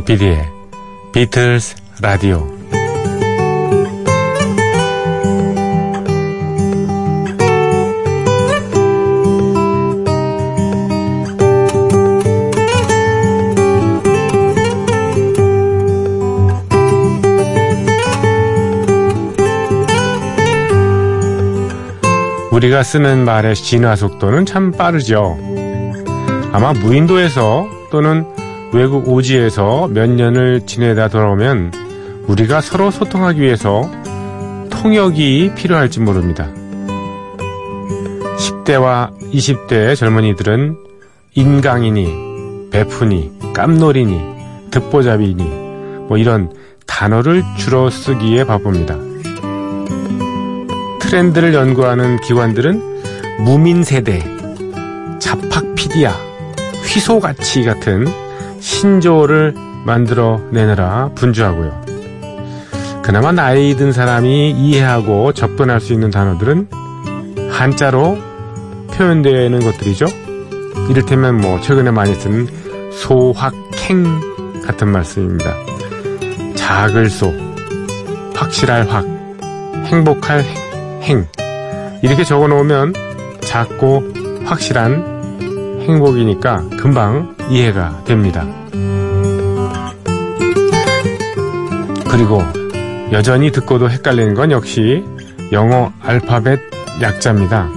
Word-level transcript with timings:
조피디의 0.00 0.48
비틀스 1.12 1.76
라디오 2.00 2.48
우리가 22.52 22.82
쓰는 22.82 23.24
말의 23.24 23.54
진화 23.54 23.96
속도는 23.96 24.46
참 24.46 24.72
빠르죠. 24.72 25.36
아마 26.52 26.72
무인도에서 26.72 27.68
또는 27.90 28.39
외국 28.72 29.08
오지에서 29.08 29.88
몇 29.88 30.08
년을 30.08 30.64
지내다 30.66 31.08
돌아오면 31.08 31.72
우리가 32.28 32.60
서로 32.60 32.92
소통하기 32.92 33.40
위해서 33.40 33.90
통역이 34.70 35.52
필요할지 35.56 35.98
모릅니다. 36.00 36.48
10대와 38.38 39.10
20대의 39.32 39.96
젊은이들은 39.96 40.76
인강이니, 41.34 42.70
베푸니, 42.70 43.32
깜놀이니, 43.54 44.20
듣보잡이니, 44.70 45.44
뭐 46.08 46.16
이런 46.16 46.52
단어를 46.86 47.42
줄어 47.58 47.90
쓰기에 47.90 48.44
바쁩니다. 48.44 48.96
트렌드를 51.00 51.54
연구하는 51.54 52.20
기관들은 52.20 53.44
무민세대, 53.44 54.22
자팍피디아, 55.18 56.12
휘소가치 56.84 57.64
같은 57.64 58.06
신조어를 58.60 59.54
만들어 59.84 60.40
내느라 60.50 61.10
분주하고요. 61.14 61.84
그나마 63.02 63.32
나이 63.32 63.74
든 63.74 63.92
사람이 63.92 64.50
이해하고 64.50 65.32
접근할 65.32 65.80
수 65.80 65.92
있는 65.92 66.10
단어들은 66.10 66.68
한자로 67.50 68.18
표현되는 68.92 69.60
것들이죠. 69.60 70.06
이를테면 70.90 71.40
뭐 71.40 71.60
최근에 71.60 71.90
많이 71.90 72.14
쓰는 72.14 72.46
소확행 72.92 74.04
같은 74.66 74.88
말씀입니다. 74.88 75.54
작을 76.54 77.08
소, 77.08 77.32
확실할 78.34 78.88
확, 78.88 79.04
행복할 79.86 80.42
행. 80.42 80.70
행. 81.02 81.26
이렇게 82.02 82.24
적어 82.24 82.46
놓으면 82.46 82.94
작고 83.40 84.02
확실한 84.44 85.80
행복이니까 85.82 86.68
금방 86.78 87.34
이해가 87.50 88.04
됩니다. 88.04 88.46
그리고 92.10 92.42
여전히 93.12 93.50
듣고도 93.50 93.90
헷갈리는 93.90 94.34
건 94.34 94.52
역시 94.52 95.04
영어 95.52 95.92
알파벳 96.00 96.60
약자입니다. 97.00 97.68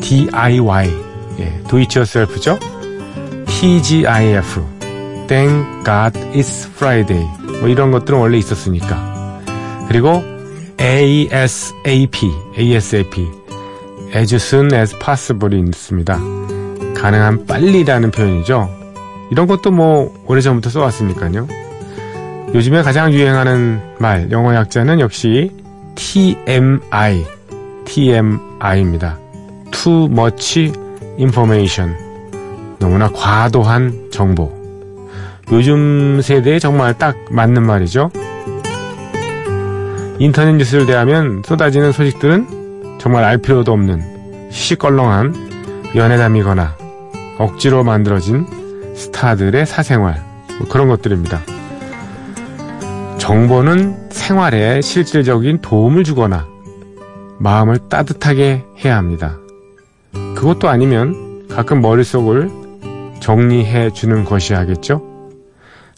DIY, 0.00 0.90
예, 1.38 1.62
do 1.68 1.78
it 1.78 1.98
yourself죠? 1.98 2.58
TGIF, 3.46 4.60
Thank 5.28 5.84
God 5.84 6.18
It's 6.34 6.68
Friday, 6.68 7.24
뭐 7.60 7.68
이런 7.68 7.92
것들은 7.92 8.18
원래 8.18 8.36
있었으니까. 8.38 9.40
그리고 9.88 10.22
ASAP, 10.80 12.30
ASAP, 12.58 13.30
as 14.14 14.34
soon 14.34 14.74
as 14.74 14.98
possible이 14.98 15.60
있습니다. 15.60 16.18
가능한 16.96 17.46
빨리라는 17.46 18.10
표현이죠. 18.10 18.81
이런 19.32 19.46
것도 19.46 19.70
뭐 19.70 20.12
오래전부터 20.26 20.68
써왔으니까요. 20.68 21.48
요즘에 22.52 22.82
가장 22.82 23.10
유행하는 23.14 23.80
말, 23.98 24.30
영어 24.30 24.54
약자는 24.54 25.00
역시 25.00 25.50
TMI, 25.94 27.24
TMI입니다. 27.86 29.18
Too 29.70 30.04
much 30.10 30.70
information. 31.18 31.96
너무나 32.78 33.08
과도한 33.08 34.10
정보. 34.12 34.52
요즘 35.50 36.20
세대에 36.20 36.58
정말 36.58 36.92
딱 36.98 37.16
맞는 37.30 37.62
말이죠. 37.62 38.10
인터넷 40.18 40.52
뉴스를 40.56 40.84
대하면 40.84 41.42
쏟아지는 41.42 41.90
소식들은 41.90 42.98
정말 42.98 43.24
알 43.24 43.38
필요도 43.38 43.72
없는 43.72 44.50
시시껄렁한 44.50 45.34
연애담이거나 45.96 46.76
억지로 47.38 47.82
만들어진 47.82 48.46
스타들의 48.94 49.66
사생활 49.66 50.22
뭐 50.58 50.68
그런 50.68 50.88
것들입니다. 50.88 51.40
정보는 53.18 54.10
생활에 54.10 54.80
실질적인 54.80 55.60
도움을 55.60 56.04
주거나 56.04 56.46
마음을 57.38 57.88
따뜻하게 57.88 58.64
해야 58.84 58.96
합니다. 58.96 59.38
그것도 60.34 60.68
아니면 60.68 61.46
가끔 61.48 61.80
머릿속을 61.80 62.50
정리해 63.20 63.90
주는 63.90 64.24
것이야겠죠? 64.24 65.02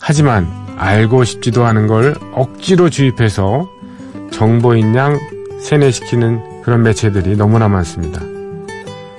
하지만 0.00 0.46
알고 0.76 1.24
싶지도 1.24 1.64
않은 1.64 1.86
걸 1.86 2.14
억지로 2.32 2.90
주입해서 2.90 3.68
정보인 4.30 4.94
양 4.94 5.18
세뇌시키는 5.60 6.62
그런 6.62 6.82
매체들이 6.82 7.36
너무나 7.36 7.68
많습니다. 7.68 8.20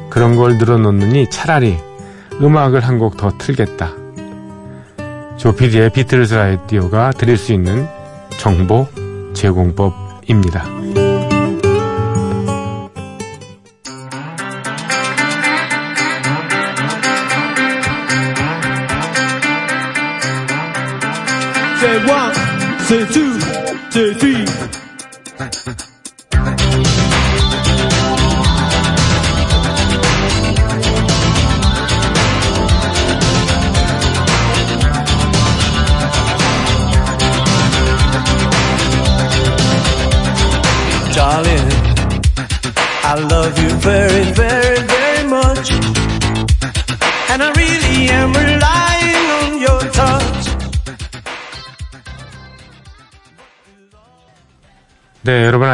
그런 0.09 0.35
걸 0.35 0.57
늘어놓느니 0.57 1.29
차라리 1.29 1.77
음악을 2.41 2.81
한 2.81 2.97
곡 2.99 3.17
더 3.17 3.31
틀겠다. 3.37 3.91
조피디의 5.37 5.91
비틀스 5.91 6.33
라디오가 6.33 7.11
드릴 7.11 7.37
수 7.37 7.53
있는 7.53 7.87
정보 8.37 8.87
제공법입니다. 9.33 10.63
제1, 21.81 22.31
제2, 22.87 23.39
제3 23.91 24.74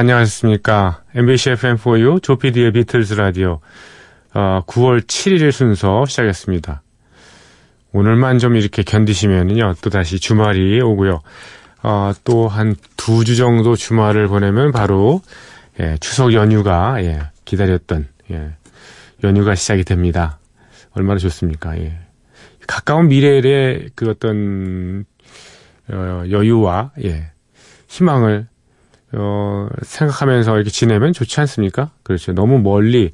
안녕하셨습니까? 0.02 1.04
MBC 1.14 1.52
FM4U 1.52 2.24
조피디의 2.24 2.72
비틀즈 2.72 3.14
라디오 3.14 3.60
어, 4.34 4.62
9월 4.66 5.02
7일 5.02 5.52
순서 5.52 6.06
시작했습니다. 6.06 6.82
오늘만 7.92 8.40
좀 8.40 8.56
이렇게 8.56 8.82
견디시면요, 8.82 9.76
또 9.84 9.92
다시 9.92 10.20
주말이 10.20 10.82
오고요. 10.82 11.22
어, 11.84 12.14
또한 12.24 12.76
두 12.98 13.24
주 13.24 13.36
정도 13.36 13.76
주말을 13.76 14.28
보내면 14.28 14.72
바로 14.72 15.22
예, 15.80 15.98
추석 16.00 16.34
연휴가 16.34 16.96
예, 17.04 17.20
기다렸던 17.46 18.08
예, 18.32 18.56
연휴가 19.24 19.54
시작이 19.54 19.84
됩니다. 19.84 20.40
얼마나 20.94 21.20
좋습니까? 21.20 21.78
예. 21.78 22.00
가까운 22.66 23.08
미래의 23.08 23.92
그 23.94 24.10
어떤 24.10 25.06
어, 25.92 26.24
여유와 26.28 26.94
예, 27.04 27.30
희망을 27.88 28.48
어, 29.14 29.68
생각하면서 29.82 30.56
이렇게 30.56 30.70
지내면 30.70 31.14
좋지 31.14 31.40
않습니까? 31.42 31.92
그렇죠. 32.04 32.34
너무 32.34 32.60
멀리 32.60 33.12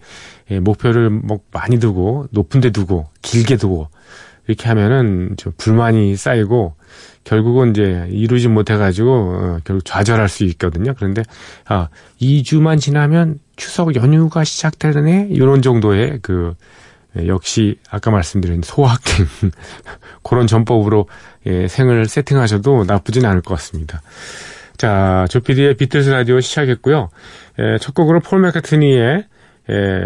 예, 0.51 0.59
목표를 0.59 1.09
뭐 1.09 1.39
많이 1.51 1.79
두고 1.79 2.27
높은 2.31 2.61
데 2.61 2.69
두고 2.69 3.07
길게 3.21 3.57
두고 3.57 3.89
이렇게 4.47 4.67
하면은 4.69 5.35
좀 5.37 5.53
불만이 5.57 6.15
쌓이고 6.15 6.75
결국은 7.23 7.71
이제 7.71 8.07
이루지 8.09 8.47
못해가지고 8.47 9.11
어, 9.11 9.59
결국 9.63 9.83
좌절할 9.83 10.29
수 10.29 10.43
있거든요. 10.45 10.93
그런데 10.95 11.23
아 11.65 11.89
2주만 12.21 12.79
지나면 12.79 13.39
추석 13.55 13.95
연휴가 13.95 14.43
시작되네 14.43 15.27
이런 15.31 15.61
정도의 15.61 16.19
그 16.21 16.53
예, 17.17 17.27
역시 17.27 17.79
아까 17.89 18.11
말씀드린 18.11 18.61
소확행 18.63 19.25
그런 20.23 20.47
전법으로 20.47 21.07
예, 21.47 21.67
생을 21.67 22.05
세팅하셔도 22.05 22.85
나쁘진 22.85 23.25
않을 23.25 23.41
것 23.41 23.55
같습니다. 23.55 24.01
자, 24.77 25.25
조피디의 25.29 25.75
비틀스 25.75 26.09
라디오 26.09 26.39
시작했고요. 26.39 27.09
에, 27.59 27.77
첫 27.79 27.93
곡으로 27.95 28.19
폴 28.19 28.41
맥카트니의 28.41 29.23
에, 29.69 30.05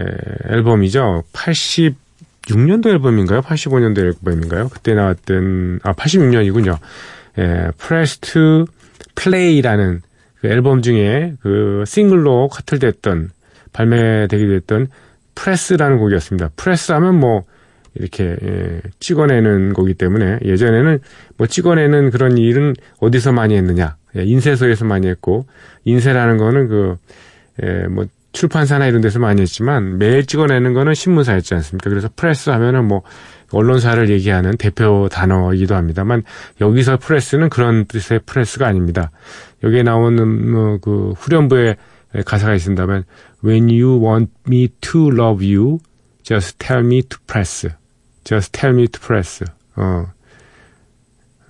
앨범이죠. 0.50 1.24
86년도 1.34 2.88
앨범인가요? 2.88 3.42
85년도 3.42 4.00
앨범인가요? 4.00 4.70
그때 4.70 4.94
나왔던 4.94 5.82
아 5.84 5.94
86년이군요. 5.94 6.78
예, 7.38 7.72
Press 7.78 8.20
to 8.20 8.66
Play라는 9.16 10.02
그 10.40 10.48
앨범 10.48 10.82
중에 10.82 11.34
그 11.42 11.84
싱글로 11.86 12.48
커트됐던 12.50 13.30
발매되게 13.74 14.48
됐던 14.48 14.88
프레스라는 15.36 15.98
곡이었습니다. 15.98 16.50
프레스 16.56 16.92
하면 16.94 17.20
뭐 17.20 17.44
이렇게 17.94 18.36
예, 18.42 18.82
찍어내는 19.00 19.74
거기 19.74 19.94
때문에 19.94 20.40
예전에는 20.44 21.00
뭐 21.38 21.48
찍어내는 21.48 22.10
그런 22.12 22.38
일은 22.38 22.74
어디서 23.00 23.32
많이 23.34 23.56
했느냐 23.56 23.96
예, 24.18 24.24
인쇄소에서 24.24 24.86
많이 24.86 25.08
했고 25.08 25.46
인쇄라는 25.86 26.38
거는 26.38 26.68
그 26.68 26.96
예, 27.64 27.88
뭐 27.88 28.06
출판사나 28.34 28.88
이런 28.88 29.02
데서 29.02 29.20
많이 29.20 29.42
했지만 29.42 29.98
매일 29.98 30.26
찍어내는 30.26 30.74
거는 30.74 30.94
신문사였지 30.94 31.54
않습니까? 31.56 31.90
그래서 31.90 32.10
프레스 32.16 32.50
하면은 32.50 32.86
뭐 32.86 33.04
언론사를 33.52 34.10
얘기하는 34.10 34.56
대표 34.58 35.10
단어이기도 35.12 35.76
합니다만 35.76 36.24
여기서 36.62 36.98
프레스는 36.98 37.50
그런 37.50 37.86
뜻의 37.86 38.22
프레스가 38.26 38.68
아닙니다. 38.68 39.12
여기에 39.64 39.84
나오는 39.84 40.52
뭐그 40.52 41.14
후렴부에 41.18 41.76
가사가 42.26 42.56
있습니다만 42.56 43.04
When 43.44 43.70
you 43.70 44.00
want 44.02 44.32
me 44.48 44.70
to 44.82 45.12
love 45.12 45.46
you, 45.46 45.80
just 46.24 46.58
tell 46.60 46.86
me 46.86 47.02
to 47.04 47.18
press. 47.28 47.68
Just 48.24 48.52
tell 48.52 48.74
me 48.76 48.88
to 48.88 49.02
press. 49.02 49.44
어, 49.76 50.06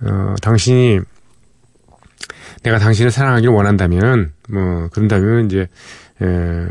어 0.02 0.34
당신이 0.40 1.00
내가 2.62 2.78
당신을 2.78 3.10
사랑하기를 3.10 3.52
원한다면, 3.52 4.32
뭐, 4.48 4.88
그런다면, 4.92 5.46
이제, 5.46 5.68
에, 6.20 6.66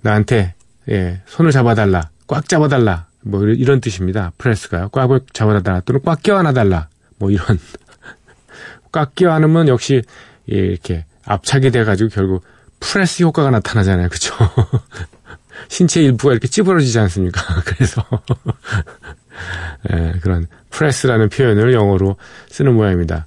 나한테, 0.00 0.54
예, 0.90 1.20
손을 1.26 1.50
잡아달라. 1.52 2.10
꽉 2.26 2.48
잡아달라. 2.48 3.06
뭐, 3.22 3.46
이런 3.46 3.80
뜻입니다. 3.80 4.32
프레스가요. 4.38 4.88
꽉 4.90 5.10
잡아달라. 5.32 5.80
또는 5.80 6.00
꽉 6.04 6.22
껴안아달라. 6.22 6.88
뭐, 7.18 7.30
이런. 7.30 7.58
꽉 8.92 9.14
껴안으면 9.14 9.68
역시, 9.68 10.02
예, 10.50 10.56
이렇게 10.56 11.04
압착이 11.24 11.70
돼가지고 11.70 12.10
결국 12.10 12.44
프레스 12.80 13.22
효과가 13.22 13.50
나타나잖아요. 13.50 14.08
그쵸? 14.08 14.34
신체 15.68 16.02
일부가 16.02 16.32
이렇게 16.32 16.48
찌부러지지 16.48 16.98
않습니까? 16.98 17.40
그래서, 17.64 18.02
예, 19.92 20.14
그런 20.22 20.46
프레스라는 20.70 21.28
표현을 21.28 21.72
영어로 21.74 22.16
쓰는 22.48 22.74
모양입니다. 22.74 23.26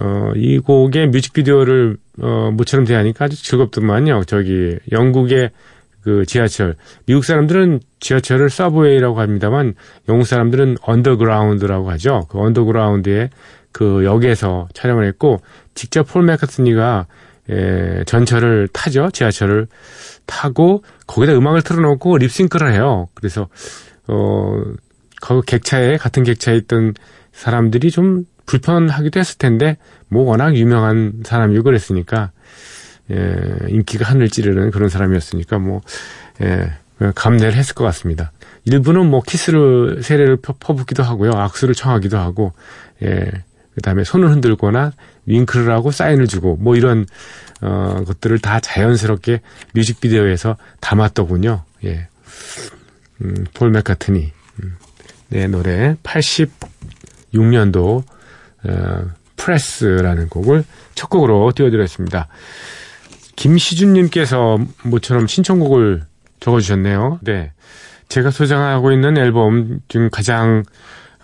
어, 0.00 0.32
이 0.36 0.58
곡의 0.58 1.08
뮤직비디오를, 1.08 1.96
어, 2.20 2.50
모처럼 2.52 2.86
대하니까 2.86 3.26
아주 3.26 3.42
즐겁더만요. 3.42 4.24
저기, 4.26 4.78
영국의 4.90 5.50
그 6.02 6.24
지하철. 6.26 6.74
미국 7.06 7.24
사람들은 7.24 7.80
지하철을 8.00 8.50
subway라고 8.50 9.20
합니다만, 9.20 9.74
영국 10.08 10.24
사람들은 10.24 10.76
underground라고 10.82 11.90
하죠. 11.92 12.26
그 12.28 12.38
underground에 12.38 13.30
그 13.70 14.04
역에서 14.04 14.68
촬영을 14.74 15.06
했고, 15.06 15.40
직접 15.74 16.04
폴 16.04 16.24
맥카트니가 16.24 17.06
에, 17.50 18.04
전철을 18.04 18.68
타죠. 18.72 19.10
지하철을 19.12 19.66
타고, 20.26 20.82
거기다 21.06 21.34
음악을 21.34 21.62
틀어놓고 21.62 22.18
립싱크를 22.18 22.72
해요. 22.72 23.08
그래서, 23.14 23.48
어, 24.06 24.62
그 25.20 25.40
객차에, 25.42 25.96
같은 25.96 26.22
객차에 26.22 26.56
있던 26.56 26.94
사람들이 27.32 27.90
좀 27.90 28.24
불편하기도 28.46 29.20
했을 29.20 29.38
텐데 29.38 29.76
뭐 30.08 30.24
워낙 30.24 30.56
유명한 30.56 31.22
사람이고 31.24 31.62
그랬으니까 31.62 32.32
예, 33.10 33.36
인기가 33.68 34.08
하늘 34.08 34.28
찌르는 34.28 34.70
그런 34.70 34.88
사람이었으니까 34.88 35.58
뭐 35.58 35.80
예, 36.42 36.72
감내를 37.14 37.54
했을 37.54 37.74
것 37.74 37.84
같습니다. 37.84 38.32
일부는 38.64 39.10
뭐 39.10 39.22
키스를 39.22 40.02
세례를 40.02 40.36
퍼붓기도 40.36 41.02
하고요, 41.02 41.32
악수를 41.32 41.74
청하기도 41.74 42.16
하고, 42.16 42.52
예, 43.02 43.28
그다음에 43.74 44.04
손을 44.04 44.30
흔들거나 44.30 44.92
윙크를 45.26 45.72
하고 45.72 45.90
사인을 45.90 46.28
주고 46.28 46.56
뭐 46.56 46.76
이런 46.76 47.06
어, 47.60 48.02
것들을 48.06 48.38
다 48.38 48.60
자연스럽게 48.60 49.40
뮤직비디오에서 49.74 50.56
담았더군요. 50.80 51.64
예, 51.84 52.06
음, 53.22 53.46
폴 53.54 53.70
맥카트니 53.70 54.32
음, 54.62 54.76
네 55.28 55.46
노래 55.46 55.96
86년도 56.02 58.02
어, 58.68 59.04
프레스라는 59.36 60.28
곡을 60.28 60.64
첫 60.94 61.10
곡으로 61.10 61.52
띄워드렸습니다. 61.54 62.28
김시준님께서 63.36 64.58
모처럼 64.84 65.26
신청곡을 65.26 66.02
적어주셨네요. 66.40 67.20
네. 67.22 67.52
제가 68.08 68.30
소장하고 68.30 68.92
있는 68.92 69.16
앨범 69.16 69.80
중 69.88 70.10
가장 70.10 70.64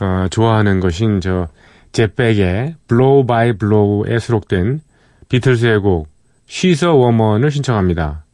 어, 0.00 0.26
좋아하는 0.30 0.80
것인 0.80 1.20
저 1.20 1.48
제백의 1.92 2.76
Blow 2.88 3.26
by 3.26 3.52
Blow에 3.54 4.18
수록된 4.18 4.80
비틀스의 5.28 5.80
곡 5.80 6.08
She's 6.48 6.86
a 6.86 6.92
Woman을 6.92 7.50
신청합니다. 7.50 8.24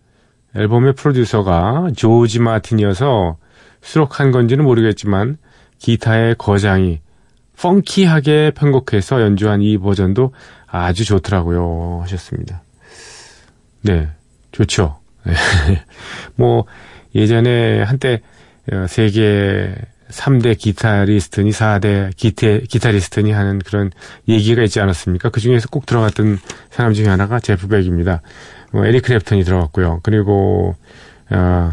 앨범의 0.55 0.95
프로듀서가 0.95 1.89
조지 1.97 2.39
마틴이어서 2.39 3.37
수록한 3.83 4.31
건지는 4.31 4.65
모르겠지만 4.65 5.37
기타의 5.79 6.37
거장이 6.39 7.01
펑키하게 7.61 8.53
편곡해서 8.55 9.21
연주한 9.21 9.63
이 9.63 9.79
버전도 9.79 10.33
아주 10.67 11.05
좋더라고요. 11.05 12.01
하셨습니다. 12.03 12.63
네, 13.83 14.09
좋죠. 14.53 14.99
뭐, 16.37 16.65
예전에 17.15 17.83
한때 17.83 18.21
어, 18.73 18.87
세계 18.89 19.75
3대 20.11 20.57
기타리스트니 20.57 21.51
4대 21.51 22.17
기타, 22.17 22.47
기타리스트니 22.69 23.33
하는 23.33 23.59
그런 23.59 23.91
얘기가 24.29 24.63
있지 24.63 24.81
않았습니까? 24.81 25.31
그 25.31 25.41
중에서 25.41 25.69
꼭 25.71 25.87
들어갔던 25.87 26.39
사람 26.71 26.93
중에 26.93 27.09
하나가 27.09 27.41
제프 27.41 27.69
벡입니다. 27.69 28.23
뭐, 28.73 28.87
에릭 28.87 29.05
클랩튼이 29.05 29.45
들어갔고요. 29.45 30.01
그리고, 30.03 30.77
어, 31.31 31.73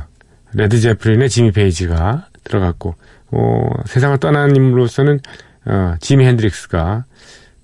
레드 0.53 0.79
제플린의 0.79 1.29
지미 1.29 1.51
페이지가 1.51 2.27
들어갔고, 2.43 2.95
어, 3.31 3.69
세상을 3.85 4.17
떠난 4.17 4.55
인물로서는 4.55 5.19
어, 5.65 5.95
지미 5.99 6.25
헨드릭스가 6.25 7.05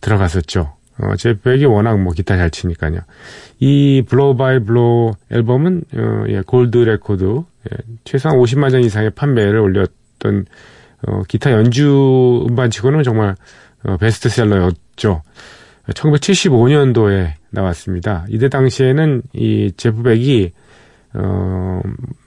들어갔었죠. 0.02 0.74
어, 1.00 1.16
제프 1.16 1.43
벡이 1.43 1.66
워낙 1.66 2.00
뭐 2.00 2.14
기타 2.14 2.38
잘 2.38 2.50
치니까요. 2.50 3.00
이 3.60 4.04
Blow 4.08 4.36
by 4.36 4.60
Blow 4.60 5.14
앨범은 5.32 5.84
어, 5.96 6.24
예, 6.30 6.42
골드 6.42 6.78
레코드 6.78 7.42
예, 7.72 7.78
최소한 8.04 8.40
50만 8.40 8.72
장 8.72 8.82
이상의 8.82 9.12
판매를 9.12 9.60
올렸던 9.60 10.46
어, 11.08 11.22
기타 11.28 11.52
연주 11.52 12.46
음반치고는 12.50 13.04
정말 13.04 13.36
어, 13.84 13.98
베스트셀러였죠. 13.98 15.22
1975년도에 15.94 17.34
나왔습니다. 17.52 18.26
이때 18.30 18.50
당시에는 18.50 19.22
이 19.34 19.72
제프 19.78 20.04
벡이 20.04 20.52
어, 21.14 21.82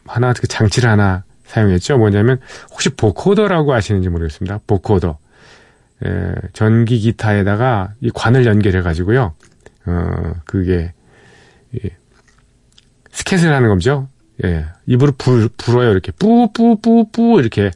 하나 0.06 0.32
그 0.32 0.46
장치를 0.46 0.88
하나 0.88 1.24
사용했죠. 1.44 1.98
뭐냐면 1.98 2.38
혹시 2.70 2.90
보코더라고 2.90 3.74
아시는지 3.74 4.08
모르겠습니다. 4.08 4.60
보코더. 4.66 5.18
에, 6.04 6.34
전기 6.52 6.98
기타에다가 6.98 7.92
이 8.00 8.10
관을 8.14 8.46
연결해 8.46 8.82
가지고요. 8.82 9.34
어, 9.86 10.32
그게 10.44 10.92
예, 11.74 11.90
스캣을 13.10 13.52
하는 13.52 13.68
거죠. 13.68 14.08
예, 14.44 14.66
입으로 14.86 15.12
불, 15.18 15.48
불어요. 15.56 15.90
이렇게 15.90 16.12
뿌뿌뿌뿌 16.12 17.40
이렇게 17.40 17.70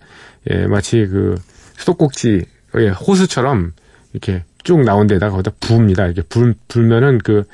예, 0.51 0.67
마치 0.67 1.07
그 1.07 1.37
수도꼭지 1.77 2.45
예, 2.79 2.89
호수처럼 2.89 3.73
이렇게 4.13 4.45
쭉 4.63 4.81
나온 4.81 5.07
데다가 5.07 5.33
거기다 5.33 5.53
부읍니다. 5.61 6.07
이렇게 6.07 6.23
불, 6.23 6.55
불면은 6.69 7.19
그 7.19 7.45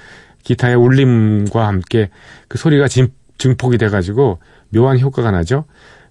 기타의 0.44 0.76
울림과 0.76 1.66
함께 1.66 2.10
그 2.48 2.58
소리가 2.58 2.88
진, 2.88 3.12
증폭이 3.38 3.78
돼가지고 3.78 4.38
묘한 4.70 4.98
효과가 5.00 5.30
나죠. 5.30 5.64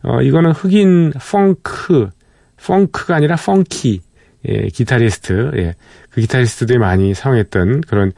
어, 0.04 0.22
이거는 0.22 0.52
흑인 0.52 1.12
펑크, 1.12 2.10
펑크가 2.58 3.16
아니라 3.16 3.36
펑키, 3.36 4.02
예, 4.48 4.68
기타리스트, 4.68 5.52
예, 5.58 5.76
그 6.10 6.22
기타리스트들이 6.22 6.78
많이 6.78 7.14
사용했던 7.14 7.82
그런 7.82 8.12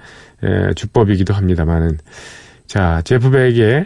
예, 0.44 0.74
주법이기도 0.76 1.34
합니다만은 1.34 1.98
자 2.68 3.02
제프 3.04 3.32
백의 3.32 3.86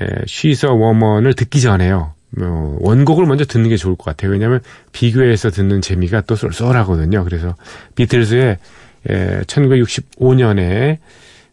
예, 0.00 0.06
She's 0.24 0.68
a 0.68 0.74
Woman을 0.74 1.34
듣기 1.34 1.60
전에요. 1.60 2.14
어, 2.40 2.76
원곡을 2.80 3.26
먼저 3.26 3.44
듣는 3.44 3.68
게 3.68 3.76
좋을 3.76 3.96
것 3.96 4.04
같아요. 4.04 4.32
왜냐하면 4.32 4.60
비교해서 4.92 5.50
듣는 5.50 5.82
재미가 5.82 6.22
또 6.22 6.34
쏠쏠하거든요. 6.34 7.24
그래서 7.24 7.54
비틀즈의 7.94 8.58
예, 9.10 9.42
1965년에 9.46 10.98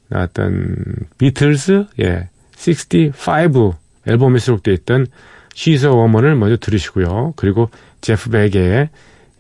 나왔던 0.08 0.76
비틀즈 1.18 1.86
예, 2.02 2.30
65 2.56 3.76
앨범에 4.08 4.40
수록되어 4.40 4.74
있던 4.76 5.08
She's 5.54 5.84
a 5.84 5.90
Woman을 5.90 6.36
먼저 6.36 6.58
들으시고요. 6.58 7.34
그리고 7.36 7.70
제프 8.02 8.30
벡의 8.30 8.90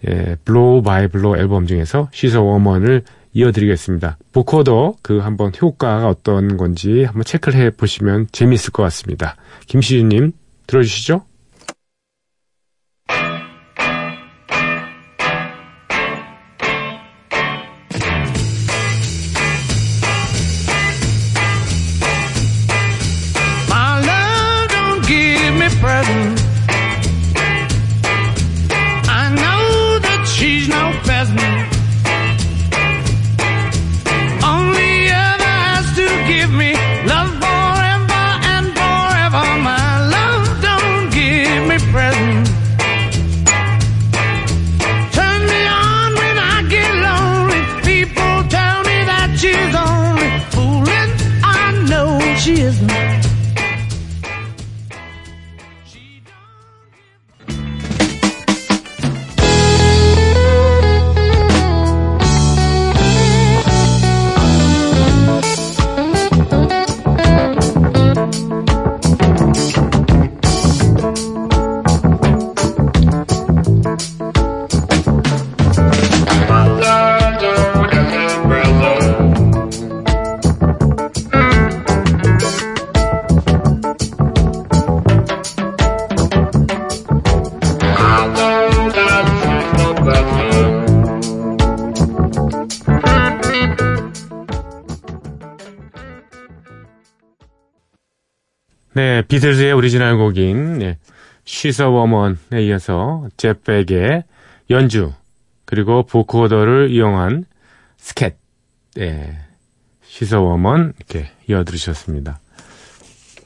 예, 0.07 0.37
Blow 0.45 0.81
by 0.81 1.07
Blow 1.07 1.37
앨범 1.37 1.67
중에서 1.67 2.09
She's 2.11 2.41
a 2.41 2.48
Woman을 2.48 3.03
이어드리겠습니다. 3.33 4.17
vocoder 4.31 4.95
그 5.01 5.19
한번 5.19 5.51
효과가 5.59 6.07
어떤 6.07 6.57
건지 6.57 7.03
한번 7.03 7.23
체크를 7.23 7.59
해 7.59 7.69
보시면 7.69 8.27
재미있을 8.31 8.71
것 8.71 8.83
같습니다. 8.83 9.35
김시준님 9.67 10.31
들어주시죠. 10.67 11.23
She 52.49 52.55
machismo 52.55 53.18
비틀즈의 99.39 99.71
오리지널 99.71 100.17
곡인 100.17 100.79
네, 100.79 100.97
She's 101.45 101.81
a 101.81 101.87
Woman에 101.87 102.61
이어서 102.67 103.25
제프 103.37 103.81
벡의 103.81 104.25
연주 104.69 105.13
그리고 105.63 106.03
vocoder를 106.03 106.91
이용한 106.91 107.45
스캣 107.95 108.35
네, 108.95 109.39
She's 110.05 110.33
a 110.37 110.43
Woman 110.43 110.91
이렇게 110.97 111.31
이어 111.47 111.63
들으셨습니다. 111.63 112.41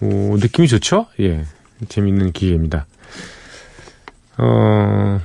오, 0.01 0.35
느낌이 0.37 0.67
좋죠? 0.67 1.05
예, 1.19 1.45
재밌는 1.87 2.31
기회입니다. 2.31 2.87
어, 4.39 5.21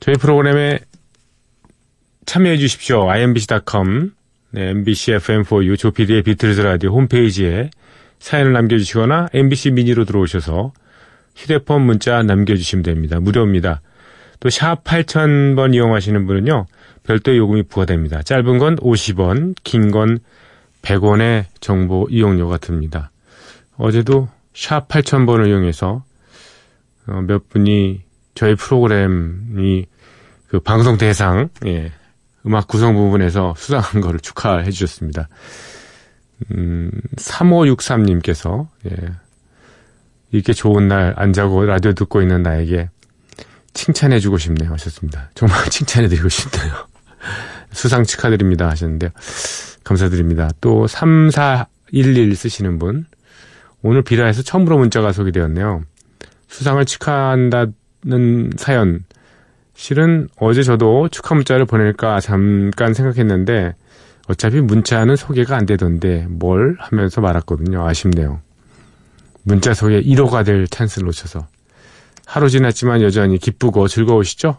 저희 0.00 0.16
프로그램에 0.16 0.80
참여해 2.24 2.58
주십시오. 2.58 3.08
imbc.com 3.08 4.10
네, 4.50 4.70
MBC 4.70 5.12
FM4U 5.12 5.78
조피디의 5.78 6.22
비틀즈 6.22 6.60
라디오 6.62 6.90
홈페이지에 6.90 7.70
사연을 8.18 8.52
남겨주시거나 8.52 9.28
MBC 9.32 9.72
미니로 9.72 10.04
들어오셔서 10.04 10.72
휴대폰 11.36 11.82
문자 11.82 12.22
남겨주시면 12.22 12.82
됩니다. 12.82 13.20
무료입니다. 13.20 13.80
또 14.40 14.48
샵 14.50 14.84
8000번 14.84 15.74
이용하시는 15.74 16.26
분은요. 16.26 16.66
별도 17.04 17.36
요금이 17.36 17.64
부과됩니다. 17.64 18.22
짧은 18.22 18.58
건 18.58 18.76
50원, 18.76 19.54
긴 19.64 19.90
건 19.90 20.18
100원의 20.82 21.44
정보 21.60 22.06
이용료가 22.10 22.58
듭니다. 22.58 23.10
어제도 23.76 24.28
샵 24.54 24.88
8000번을 24.88 25.48
이용해서 25.48 26.04
어, 27.08 27.20
몇 27.26 27.48
분이 27.48 28.02
저희 28.34 28.54
프로그램이 28.54 29.86
그 30.48 30.60
방송 30.60 30.96
대상 30.98 31.48
예, 31.66 31.92
음악 32.46 32.68
구성 32.68 32.94
부분에서 32.94 33.54
수상한 33.56 34.00
거를 34.00 34.20
축하해 34.20 34.70
주셨습니다. 34.70 35.28
음, 36.52 36.90
3563님께서, 37.16 38.68
예. 38.86 38.96
이렇게 40.32 40.52
좋은 40.52 40.88
날 40.88 41.14
안 41.16 41.32
자고 41.32 41.64
라디오 41.64 41.92
듣고 41.92 42.20
있는 42.20 42.42
나에게 42.42 42.90
칭찬해주고 43.74 44.38
싶네요. 44.38 44.72
하셨습니다. 44.72 45.30
정말 45.34 45.64
칭찬해드리고 45.70 46.28
싶네요. 46.28 46.72
수상 47.72 48.04
축하드립니다. 48.04 48.68
하셨는데요. 48.70 49.10
감사드립니다. 49.84 50.50
또 50.60 50.86
3411 50.86 52.34
쓰시는 52.34 52.78
분. 52.78 53.06
오늘 53.82 54.02
비라에서 54.02 54.42
처음으로 54.42 54.78
문자가 54.78 55.12
소개되었네요. 55.12 55.84
수상을 56.48 56.84
축하한다는 56.84 58.50
사연. 58.56 59.04
실은 59.74 60.28
어제 60.38 60.62
저도 60.62 61.08
축하 61.08 61.34
문자를 61.34 61.66
보낼까 61.66 62.20
잠깐 62.20 62.94
생각했는데 62.94 63.74
어차피 64.28 64.60
문자는 64.60 65.16
소개가 65.16 65.56
안 65.56 65.66
되던데 65.66 66.26
뭘 66.28 66.76
하면서 66.78 67.20
말았거든요. 67.20 67.86
아쉽네요. 67.86 68.40
문자 69.42 69.74
소개 69.74 70.00
1호가 70.00 70.44
될 70.44 70.66
찬스를 70.66 71.06
놓쳐서. 71.06 71.46
하루 72.26 72.50
지났지만 72.50 73.02
여전히 73.02 73.38
기쁘고 73.38 73.86
즐거우시죠? 73.86 74.56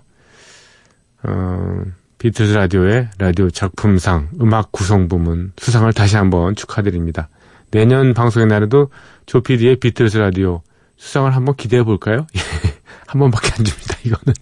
어, 1.23 1.81
비틀즈 2.17 2.53
라디오의 2.53 3.09
라디오 3.17 3.49
작품상 3.49 4.29
음악 4.41 4.71
구성 4.71 5.09
부문 5.09 5.51
수상을 5.57 5.91
다시 5.93 6.15
한번 6.15 6.55
축하드립니다. 6.55 7.27
내년 7.71 8.13
방송의 8.13 8.47
날에도 8.47 8.89
조피디의 9.25 9.77
비틀즈 9.77 10.17
라디오 10.17 10.61
수상을 10.95 11.35
한번 11.35 11.55
기대해 11.55 11.83
볼까요? 11.83 12.25
한 13.05 13.19
번밖에 13.19 13.51
안 13.57 13.65
줍니다, 13.65 13.97
이거는. 14.03 14.33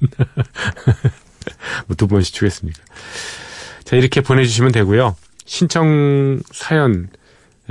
뭐 1.88 1.96
두 1.98 2.08
번씩 2.08 2.34
주겠습니까? 2.34 2.79
자, 3.86 3.96
이렇게 3.96 4.20
보내주시면 4.22 4.72
되고요. 4.74 5.15
신청 5.46 6.39
사연, 6.51 7.08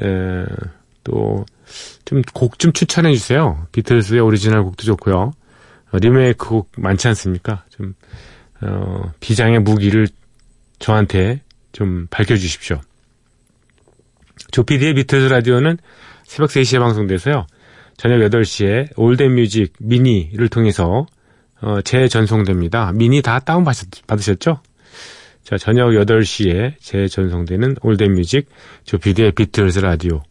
에, 0.00 0.44
또, 1.04 1.44
좀 2.04 2.22
곡 2.32 2.58
좀 2.58 2.72
추천해 2.72 3.12
주세요. 3.14 3.66
비틀스의 3.72 4.20
오리지널 4.20 4.62
곡도 4.62 4.84
좋고요. 4.84 5.32
어, 5.90 5.98
리메이크 5.98 6.48
곡 6.48 6.70
많지 6.76 7.08
않습니까? 7.08 7.64
좀, 7.70 7.94
어, 8.62 9.12
비장의 9.20 9.60
무기를 9.60 10.06
저한테 10.78 11.42
좀 11.72 12.06
밝혀주십시오. 12.10 12.80
조피디의 14.52 14.94
비틀즈 14.94 15.32
라디오는 15.32 15.78
새벽 16.24 16.50
3시에 16.50 16.78
방송돼서요. 16.78 17.46
저녁 17.96 18.18
8시에 18.18 18.88
올덴 18.96 19.34
뮤직 19.34 19.72
미니를 19.78 20.48
통해서 20.48 21.06
어, 21.60 21.80
재전송됩니다. 21.80 22.92
미니 22.92 23.22
다 23.22 23.38
다운받으셨죠? 23.38 24.60
자, 25.44 25.56
저녁 25.58 25.90
8시에 25.90 26.74
재전송되는 26.80 27.76
올댓 27.82 28.14
뮤직 28.14 28.48
조피디의 28.84 29.32
비틀즈 29.32 29.80
라디오. 29.80 30.22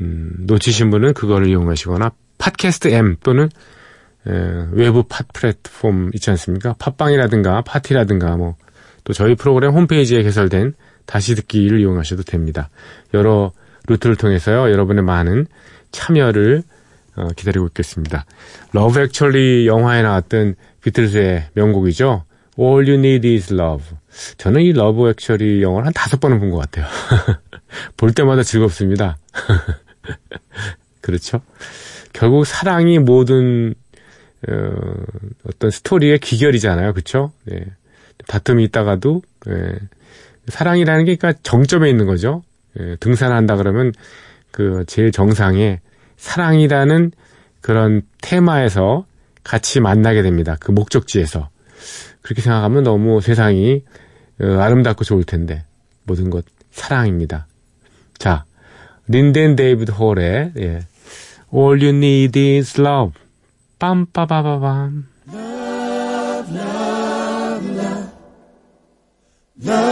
음, 0.00 0.32
놓치신 0.40 0.90
분은 0.90 1.14
그거를 1.14 1.48
이용하시거나 1.48 2.10
팟캐스트 2.38 2.88
M 2.88 3.16
또는 3.22 3.48
에, 4.26 4.66
외부 4.72 5.04
팟 5.04 5.24
플랫폼 5.32 6.10
있지 6.14 6.30
않습니까? 6.30 6.74
팟빵이라든가 6.78 7.62
팟티라든가 7.62 8.36
뭐 8.36 8.56
또 9.04 9.12
저희 9.12 9.34
프로그램 9.34 9.72
홈페이지에 9.72 10.22
개설된 10.22 10.74
다시 11.06 11.34
듣기를 11.34 11.80
이용하셔도 11.80 12.22
됩니다. 12.22 12.70
여러 13.14 13.52
루트를 13.88 14.16
통해서요. 14.16 14.70
여러분의 14.70 15.02
많은 15.02 15.46
참여를 15.90 16.62
어, 17.16 17.28
기다리고 17.36 17.66
있겠습니다. 17.68 18.24
Love 18.74 19.02
Actually 19.02 19.66
영화에 19.66 20.02
나왔던 20.02 20.54
비틀즈의 20.82 21.48
명곡이죠. 21.54 22.24
All 22.58 22.88
You 22.88 22.98
Need 22.98 23.34
Is 23.34 23.52
Love. 23.52 23.84
저는 24.38 24.62
이 24.62 24.70
Love 24.70 25.06
Actually 25.08 25.62
영화를 25.62 25.86
한 25.86 25.92
다섯 25.92 26.20
번은 26.20 26.38
본 26.38 26.50
것 26.50 26.58
같아요. 26.58 26.86
볼 27.96 28.12
때마다 28.12 28.42
즐겁습니다. 28.42 29.16
그렇죠? 31.00 31.40
결국 32.12 32.46
사랑이 32.46 32.98
모든 32.98 33.74
어, 34.48 34.52
어떤 35.44 35.70
스토리의 35.70 36.18
기결이잖아요. 36.18 36.92
그렇죠? 36.92 37.32
네. 37.44 37.64
다툼이 38.28 38.64
있다가도 38.64 39.22
네. 39.46 39.78
사랑이라는 40.48 41.04
게 41.04 41.16
그러니까 41.16 41.40
정점에 41.42 41.88
있는 41.88 42.06
거죠. 42.06 42.42
네. 42.74 42.96
등산한다 42.96 43.56
그러면 43.56 43.92
그 44.50 44.84
제일 44.86 45.12
정상에 45.12 45.80
사랑이라는 46.16 47.12
그런 47.60 48.02
테마에서 48.20 49.06
같이 49.44 49.80
만나게 49.80 50.22
됩니다. 50.22 50.56
그 50.60 50.70
목적지에서. 50.72 51.48
그렇게 52.22 52.40
생각하면 52.40 52.84
너무 52.84 53.20
세상이 53.20 53.82
어, 54.40 54.46
아름답고 54.60 55.04
좋을 55.04 55.24
텐데 55.24 55.64
모든 56.04 56.30
것 56.30 56.44
사랑입니다. 56.70 57.46
자, 58.16 58.44
린덴 59.08 59.56
데이비드 59.56 59.90
홀의 59.90 60.52
예. 60.58 60.80
All 61.54 61.82
You 61.82 61.88
Need 61.88 62.56
Is 62.58 62.80
Love 62.80 63.12
빰빠바바밤 63.78 65.04
Love, 65.32 66.56
love, 66.56 67.68
love. 69.66 69.91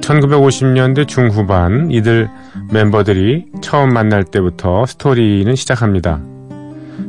1950년대 0.00 1.06
중후반 1.06 1.90
이들 1.90 2.28
멤버들이 2.72 3.46
처음 3.60 3.92
만날 3.92 4.24
때부터 4.24 4.86
스토리는 4.86 5.54
시작합니다. 5.54 6.20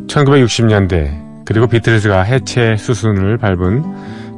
1960년대 0.07 1.45
그리고 1.45 1.67
비틀즈가 1.67 2.21
해체 2.23 2.75
수순을 2.77 3.37
밟은 3.37 3.83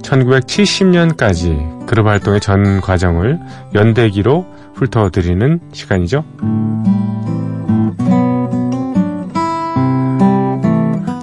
1970년까지 0.01 1.85
그룹 1.85 2.07
활동의 2.07 2.39
전 2.39 2.81
과정을 2.81 3.39
연대기로 3.73 4.45
훑어드리는 4.75 5.59
시간이죠. 5.71 6.23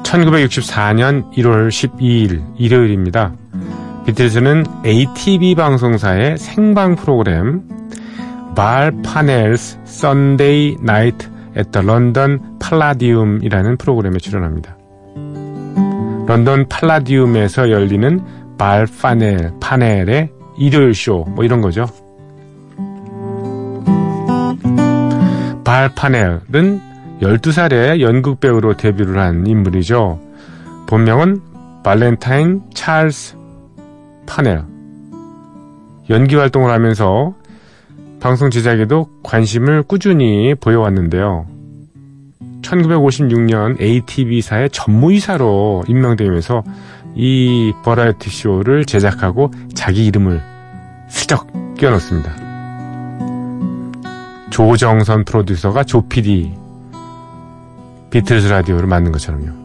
1964년 0.03 1.33
1월 1.35 1.69
12일 1.69 2.43
일요일입니다. 2.59 3.33
비틀즈는 4.11 4.65
ATV 4.85 5.55
방송사의 5.55 6.37
생방 6.37 6.97
프로그램 6.97 7.63
말 8.57 8.91
파넬스 9.05 9.79
썬데이 9.85 10.79
나이트 10.81 11.29
at 11.57 11.71
런던 11.81 12.59
팔라디움이라는 12.59 13.77
프로그램에 13.77 14.19
출연합니다. 14.19 14.77
런던 16.27 16.69
팔라디움에서 16.69 17.71
열리는 17.71 18.21
발 18.59 18.89
파넬, 19.01 19.53
파넬의 19.61 20.31
일요일 20.59 20.93
쇼, 20.93 21.25
뭐 21.29 21.45
이런 21.45 21.61
거죠. 21.61 21.87
발 25.63 25.89
파넬은 25.95 26.81
12살에 27.23 28.01
연극 28.01 28.41
배우로 28.41 28.77
데뷔를 28.77 29.21
한 29.21 29.47
인물이죠. 29.47 30.19
본명은 30.89 31.43
발렌타인 31.85 32.63
찰스 32.75 33.40
파넬. 34.31 34.65
연기 36.09 36.37
활동을 36.37 36.71
하면서 36.71 37.35
방송 38.21 38.51
제작에도 38.51 39.09
관심을 39.25 39.83
꾸준히 39.83 40.55
보여왔는데요. 40.55 41.47
1956년 42.63 43.81
ATV사의 43.81 44.71
전무이사로 44.71 45.85
임명되면서 45.89 46.63
이 47.17 47.73
버라이어티 47.83 48.31
쇼를 48.31 48.85
제작하고 48.85 49.51
자기 49.75 50.07
이름을 50.07 50.41
슬쩍 51.09 51.49
끼워넣습니다. 51.77 52.31
조정선 54.51 55.25
프로듀서가 55.25 55.83
조피디 55.83 56.55
비틀즈 58.11 58.47
라디오를 58.47 58.87
만든 58.87 59.11
것처럼요. 59.11 59.60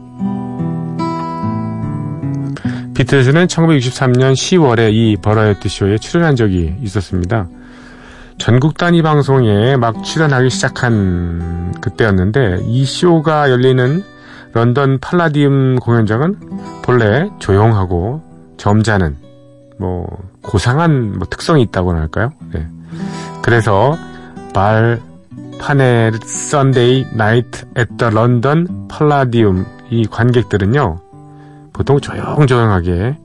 비틀즈는 2.96 3.48
1963년 3.48 4.34
10월에 4.34 4.94
이 4.94 5.18
버라이어티 5.22 5.68
쇼에 5.68 5.98
출연한 5.98 6.38
적이 6.38 6.76
있었습니다. 6.82 7.48
전국 8.38 8.78
단위 8.78 9.02
방송에 9.02 9.76
막 9.76 10.02
출연하기 10.04 10.50
시작한 10.50 11.74
그때였는데 11.82 12.60
이 12.66 12.86
쇼가 12.86 13.52
열리는 13.52 14.02
런던 14.54 15.00
팔라디움 15.00 15.76
공연장은 15.80 16.40
본래 16.84 17.30
조용하고 17.40 18.22
점잖은 18.56 19.18
뭐 19.78 20.08
고상한 20.42 21.18
뭐 21.18 21.28
특성이 21.30 21.64
있다고나 21.64 22.00
할까요? 22.00 22.32
네. 22.54 22.66
그래서 23.42 23.98
Val 24.54 25.02
Parnell 25.60 26.14
Sunday 26.24 27.08
Night 27.14 27.66
at 27.76 27.89
the 27.89 28.10
London 28.12 28.88
Palladium 28.88 29.66
이 29.90 30.08
관객들은요 30.08 31.05
보통 31.76 32.00
조용조용하게 32.00 33.18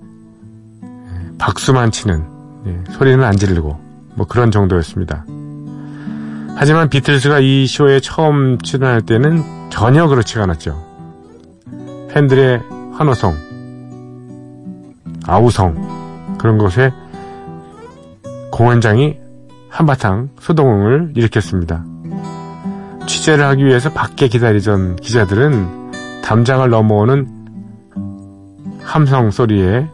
박수만 1.38 1.92
치는 1.92 2.24
예, 2.66 2.82
소리는 2.90 3.22
안 3.22 3.36
지르고 3.36 3.78
뭐 4.16 4.26
그런 4.26 4.50
정도였습니다. 4.50 5.24
하지만 6.56 6.88
비틀즈가 6.88 7.38
이 7.38 7.68
쇼에 7.68 8.00
처음 8.00 8.58
출연할 8.58 9.02
때는 9.02 9.70
전혀 9.70 10.08
그렇지가 10.08 10.42
않았죠. 10.42 10.84
팬들의 12.10 12.60
환호성, 12.94 13.36
아우성 15.28 16.36
그런 16.36 16.58
것에 16.58 16.92
공연장이 18.50 19.16
한바탕 19.68 20.30
소동을 20.40 21.12
일으켰습니다. 21.14 21.84
취재를 23.06 23.44
하기 23.44 23.64
위해서 23.64 23.92
밖에 23.92 24.26
기다리던 24.26 24.96
기자들은 24.96 26.22
담장을 26.24 26.68
넘어오는 26.68 27.39
함성 28.90 29.30
소리에 29.30 29.86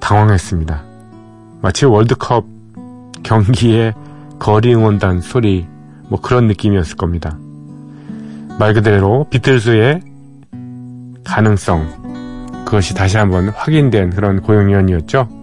당황했습니다. 0.00 0.82
마치 1.62 1.86
월드컵 1.86 2.44
경기의 3.22 3.94
거리 4.38 4.74
응원단 4.74 5.22
소리 5.22 5.66
뭐 6.10 6.20
그런 6.20 6.46
느낌이었을 6.46 6.98
겁니다. 6.98 7.38
말 8.58 8.74
그대로 8.74 9.26
비틀즈의 9.30 10.02
가능성 11.24 12.64
그것이 12.66 12.94
다시 12.94 13.16
한번 13.16 13.48
확인된 13.48 14.10
그런 14.10 14.42
고용연이었죠. 14.42 15.37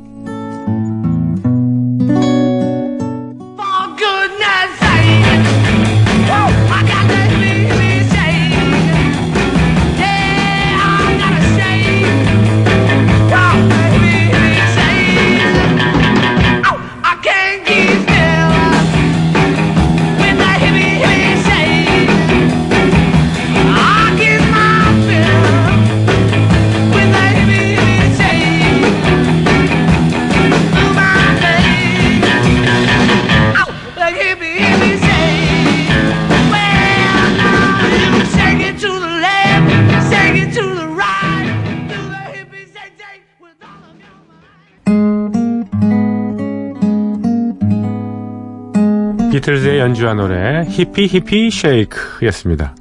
비틀즈의 49.45 49.79
연주한 49.79 50.17
노래 50.17 50.65
히피 50.67 51.05
히피 51.05 51.51
쉐이크였습니다. 51.51 52.73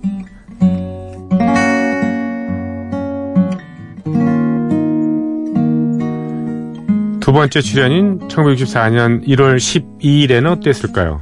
두 7.21 7.33
번째 7.33 7.61
출연인 7.61 8.19
1964년 8.29 9.27
1월 9.27 9.57
12일에는 9.57 10.59
어땠을까요? 10.59 11.21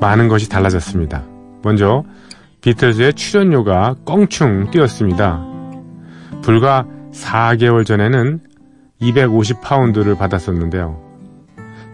많은 0.00 0.28
것이 0.28 0.48
달라졌습니다. 0.48 1.24
먼저 1.64 2.04
비틀즈의 2.60 3.14
출연료가 3.14 3.96
껑충 4.04 4.70
뛰었습니다. 4.70 5.44
불과 6.42 6.86
4개월 7.12 7.84
전에는 7.84 8.38
250파운드를 9.00 10.16
받았었는데요. 10.16 11.05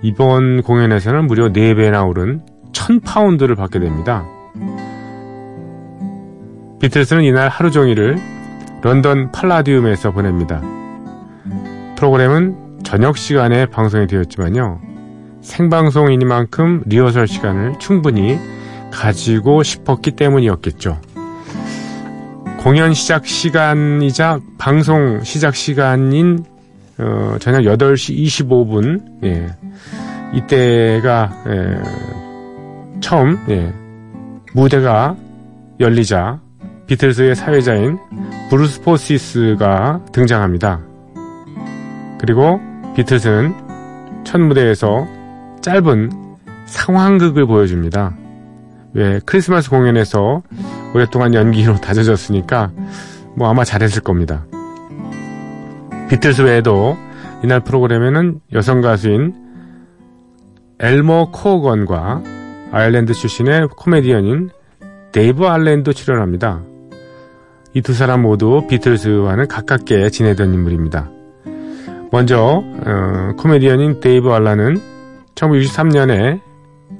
이번 0.03 0.62
공연에서는 0.62 1.27
무려 1.27 1.51
4배나 1.53 2.09
오른 2.09 2.43
1000파운드를 2.73 3.57
받게 3.57 3.79
됩니다. 3.79 4.27
비틀스는 6.81 7.23
이날 7.23 7.49
하루 7.49 7.71
종일을 7.71 8.19
런던 8.83 9.31
팔라디움에서 9.31 10.11
보냅니다. 10.11 10.61
프로그램은 11.97 12.81
저녁 12.83 13.17
시간에 13.17 13.67
방송이 13.67 14.09
되었지만요. 14.09 14.81
생방송이니만큼 15.41 16.83
리허설 16.87 17.29
시간을 17.29 17.79
충분히 17.79 18.38
가지고 18.91 19.62
싶었기 19.62 20.12
때문이었겠죠. 20.12 21.01
공연 22.59 22.93
시작 22.95 23.27
시간이자 23.27 24.41
방송 24.59 25.23
시작 25.23 25.55
시간인 25.55 26.45
어, 26.98 27.37
저녁 27.40 27.62
8시 27.62 28.16
25분 28.16 29.24
예. 29.24 29.46
이때가 30.33 31.44
에, 31.46 33.00
처음 33.00 33.38
예, 33.48 33.72
무대가 34.55 35.16
열리자 35.81 36.40
비틀즈의 36.87 37.35
사회자인 37.35 37.98
브루스 38.50 38.83
포시스가 38.83 40.00
등장합니다. 40.12 40.81
그리고 42.18 42.61
비틀즈는 42.94 43.55
첫 44.24 44.40
무대에서 44.40 45.07
짧은 45.61 46.11
상황극을 46.66 47.46
보여줍니다. 47.46 48.16
왜 48.94 49.20
크리스마스 49.24 49.70
공연에서 49.70 50.42
오랫동안 50.94 51.35
연기로 51.35 51.76
다져졌으니까 51.81 52.70
뭐 53.37 53.48
아마 53.48 53.64
잘했을 53.64 54.02
겁니다. 54.02 54.44
비틀스 56.12 56.42
외에도 56.42 56.98
이날 57.42 57.61
프로그램에는 57.61 58.40
여성 58.53 58.83
가수인 58.83 59.33
엘머 60.79 61.31
코건과 61.33 62.22
아일랜드 62.70 63.14
출신의 63.14 63.68
코미디언인 63.68 64.51
데이브 65.12 65.46
알렌도 65.46 65.94
출연합니다. 65.94 66.61
이 67.72 67.81
두 67.81 67.94
사람 67.94 68.20
모두 68.20 68.66
비틀즈와는 68.68 69.48
가깝게 69.48 70.11
지내던 70.11 70.53
인물입니다. 70.53 71.09
먼저 72.11 72.62
어, 72.62 73.33
코미디언인 73.38 74.01
데이브 74.01 74.31
알란은 74.31 74.83
1963년에 75.35 76.40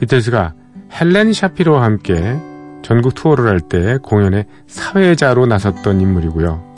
비틀즈가 0.01 0.55
헬렌 0.98 1.35
샤피로와 1.35 1.83
함께 1.83 2.38
전국 2.81 3.14
투어를 3.14 3.46
할 3.46 3.61
때 3.61 3.98
공연에 4.03 4.46
사회자로 4.66 5.44
나섰던 5.44 6.01
인물이고요. 6.01 6.72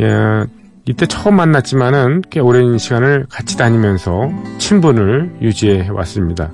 예, 0.00 0.44
이때 0.88 1.04
처음 1.04 1.36
만났지만은 1.36 2.22
꽤 2.30 2.40
오랜 2.40 2.78
시간을 2.78 3.26
같이 3.28 3.58
다니면서 3.58 4.30
친분을 4.56 5.36
유지해 5.42 5.86
왔습니다. 5.90 6.50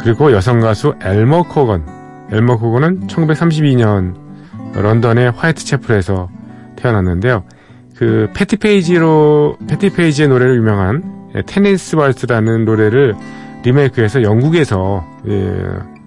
그리고 0.00 0.32
여성 0.32 0.58
가수 0.58 0.94
엘머 1.00 1.44
코건. 1.44 1.86
엘머 2.32 2.58
코건은 2.58 3.06
1932년 3.06 4.16
런던의 4.74 5.30
화이트 5.30 5.64
채플에서 5.64 6.30
태어났는데요. 6.74 7.44
그 7.94 8.28
패티 8.34 8.56
페이지로 8.56 9.56
패티 9.68 9.90
페이지의 9.90 10.28
노래로 10.28 10.56
유명한 10.56 11.30
예, 11.36 11.42
테네시 11.42 11.94
왈츠라는 11.94 12.64
노래를 12.64 13.14
리메이크해서 13.62 14.22
영국에서 14.24 15.06
예, 15.28 15.64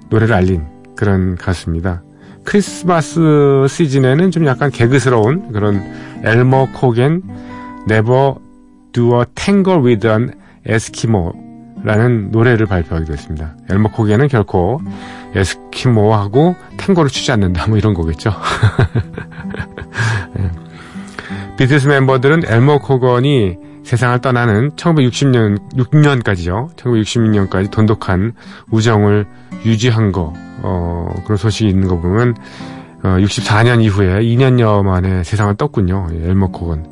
노래를 0.09 0.35
알린 0.35 0.65
그런 0.97 1.35
가수입니다. 1.35 2.03
크리스마스 2.43 3.65
시즌에는 3.67 4.31
좀 4.31 4.45
약간 4.45 4.71
개그스러운 4.71 5.51
그런 5.51 5.83
엘머 6.23 6.69
코겐 6.73 7.21
Never 7.89 8.35
Do 8.91 9.19
a 9.19 9.25
Tango 9.35 9.83
with 9.83 10.07
an 10.07 10.33
Eskimo 10.67 11.33
라는 11.83 12.31
노래를 12.31 12.65
발표하게 12.65 13.05
됐습니다. 13.05 13.55
엘머 13.69 13.91
코겐은 13.91 14.29
결코 14.29 14.79
에스키모하고 15.35 16.55
탱고를 16.77 17.09
추지 17.09 17.31
않는다 17.33 17.67
뭐 17.67 17.77
이런 17.77 17.93
거겠죠. 17.93 18.31
예. 20.39 20.49
비틀스 21.57 21.87
멤버들은 21.87 22.43
엘머 22.47 22.79
코건이 22.79 23.57
세상을 23.83 24.17
떠나는 24.19 24.71
1960년 24.71 25.59
6년까지요. 25.73 26.73
1966년까지 26.77 27.69
돈독한 27.69 28.33
우정을 28.71 29.25
유지한 29.65 30.13
거 30.13 30.33
어, 30.63 31.13
그런 31.25 31.37
소식이 31.37 31.69
있는 31.69 31.87
거 31.87 31.99
보면 31.99 32.35
어, 33.03 33.07
64년 33.19 33.83
이후에 33.83 34.21
2년여 34.21 34.83
만에 34.83 35.23
세상을 35.23 35.55
떴군요. 35.55 36.07
예, 36.13 36.29
엘머 36.29 36.47
코건. 36.47 36.85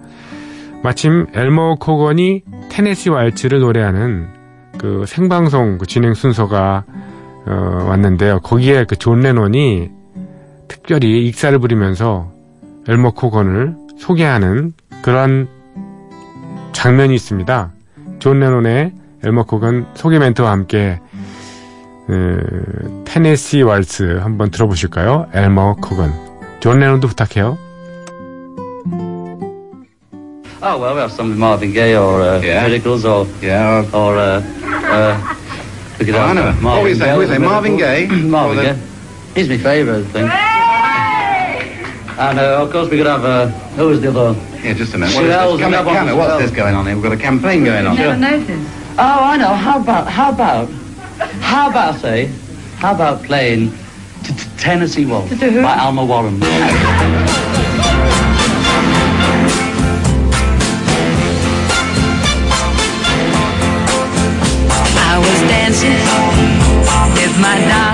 마침 0.84 1.28
엘머 1.34 1.76
코건이 1.76 2.44
테네시 2.70 3.10
왈츠를 3.10 3.60
노래하는 3.62 4.28
그 4.78 5.06
생방송 5.08 5.78
그 5.78 5.86
진행 5.86 6.14
순서가 6.14 6.84
어, 7.48 7.86
왔는데요. 7.88 8.40
거기에 8.42 8.86
그 8.86 8.96
존 8.96 9.22
레논이 9.22 9.90
특별히 10.68 11.28
익살을 11.28 11.58
부리면서 11.60 12.32
엘머 12.88 13.12
코건을 13.12 13.76
소개하는 13.98 14.74
그런 15.02 15.48
장면이 16.74 17.14
있습니다. 17.16 17.72
존 18.20 18.40
레논의 18.40 18.92
엘머 19.24 19.44
코건 19.44 19.86
소개 19.94 20.18
멘트와 20.20 20.50
함께 20.52 21.00
그, 22.07 23.03
테네시 23.07 23.63
왈츠 23.63 24.19
한번 24.23 24.51
들어보실까요? 24.51 25.27
엘머 25.35 25.77
코건. 25.83 26.13
존 26.61 26.79
레논도 26.79 27.09
부탁해요. 27.09 27.59
Oh 30.63 30.79
well, 30.79 30.95
we 30.95 31.01
have 31.01 31.13
some 31.13 31.29
with 31.29 31.39
Marvin 31.39 31.73
Gaye 31.73 31.95
or 31.97 32.21
uh, 32.23 32.41
Yeah. 32.41 32.67
Miracles 32.67 33.05
or 33.05 33.27
Yeah. 33.43 33.85
or 33.93 34.17
uh, 34.17 34.43
uh, 34.43 35.15
we 35.99 36.07
could 36.07 36.15
Oh, 36.15 36.21
I 36.21 36.27
have 36.29 36.35
know. 36.35 36.43
uh, 36.43 36.53
What 36.55 36.63
Marvin 36.63 36.85
was 36.91 36.99
that? 36.99 37.05
Gaye. 37.07 37.13
Who 37.13 37.19
was 37.21 37.29
that? 37.29 37.41
Marvin 37.41 37.77
Gaye? 37.77 38.07
Marvin 38.07 38.59
Or 38.59 38.63
the- 38.63 38.73
Gaye. 38.75 38.79
He's 39.37 39.49
my 39.49 39.59
favourite 39.59 40.07
thing. 40.07 40.25
And 42.19 42.39
uh, 42.41 42.63
of 42.65 42.73
course 42.73 42.89
we 42.89 42.97
could 42.97 43.07
have 43.07 43.25
uh, 43.25 43.47
who 43.77 43.89
was 43.89 44.01
the 44.01 44.09
other? 44.09 44.35
Yeah, 44.65 44.73
just 44.73 44.95
a 44.95 44.99
minute. 44.99 45.15
What 45.15 45.25
is 45.27 45.31
Shirelles, 45.35 45.53
this? 45.53 45.61
Come, 45.61 45.71
we 45.71 45.77
have 45.77 45.87
one 45.87 45.95
come, 45.95 46.09
as 46.09 46.15
what's 46.17 46.29
well. 46.31 46.39
this 46.41 46.51
going 46.51 46.75
on 46.75 46.87
here? 46.87 46.95
We've 46.95 47.05
got 47.05 47.13
a 47.13 47.17
campaign 47.21 47.63
going 47.65 47.87
on. 47.87 47.95
Never 47.97 48.17
noticed. 48.17 48.71
Oh, 48.99 49.19
I 49.29 49.37
know. 49.37 49.53
How 49.55 49.79
about 49.79 50.09
how 50.09 50.31
about 50.33 50.69
how 51.42 51.70
about 51.70 52.00
say 52.00 52.26
how 52.78 52.94
about 52.94 53.24
playing 53.24 53.72
t- 54.24 54.34
t- 54.34 54.50
Tennessee 54.58 55.06
Waltz 55.06 55.30
To 55.30 55.36
who? 55.52 55.62
by 55.62 55.78
Alma 55.78 56.04
Warren? 56.06 56.40
I 65.04 65.18
was 65.18 65.40
dancing 65.50 65.98
with 67.18 67.34
my 67.42 67.58
darling 67.70 67.91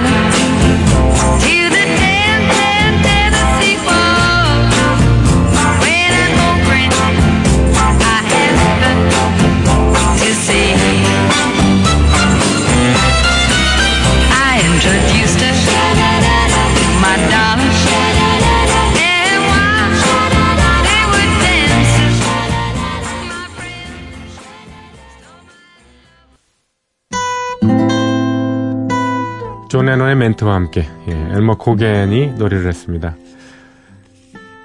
존 29.78 29.86
레논의 29.86 30.16
멘트와 30.16 30.56
함께 30.56 30.88
예, 31.08 31.14
엘머 31.14 31.58
코겐이 31.58 32.32
노래를 32.40 32.68
했습니다. 32.68 33.16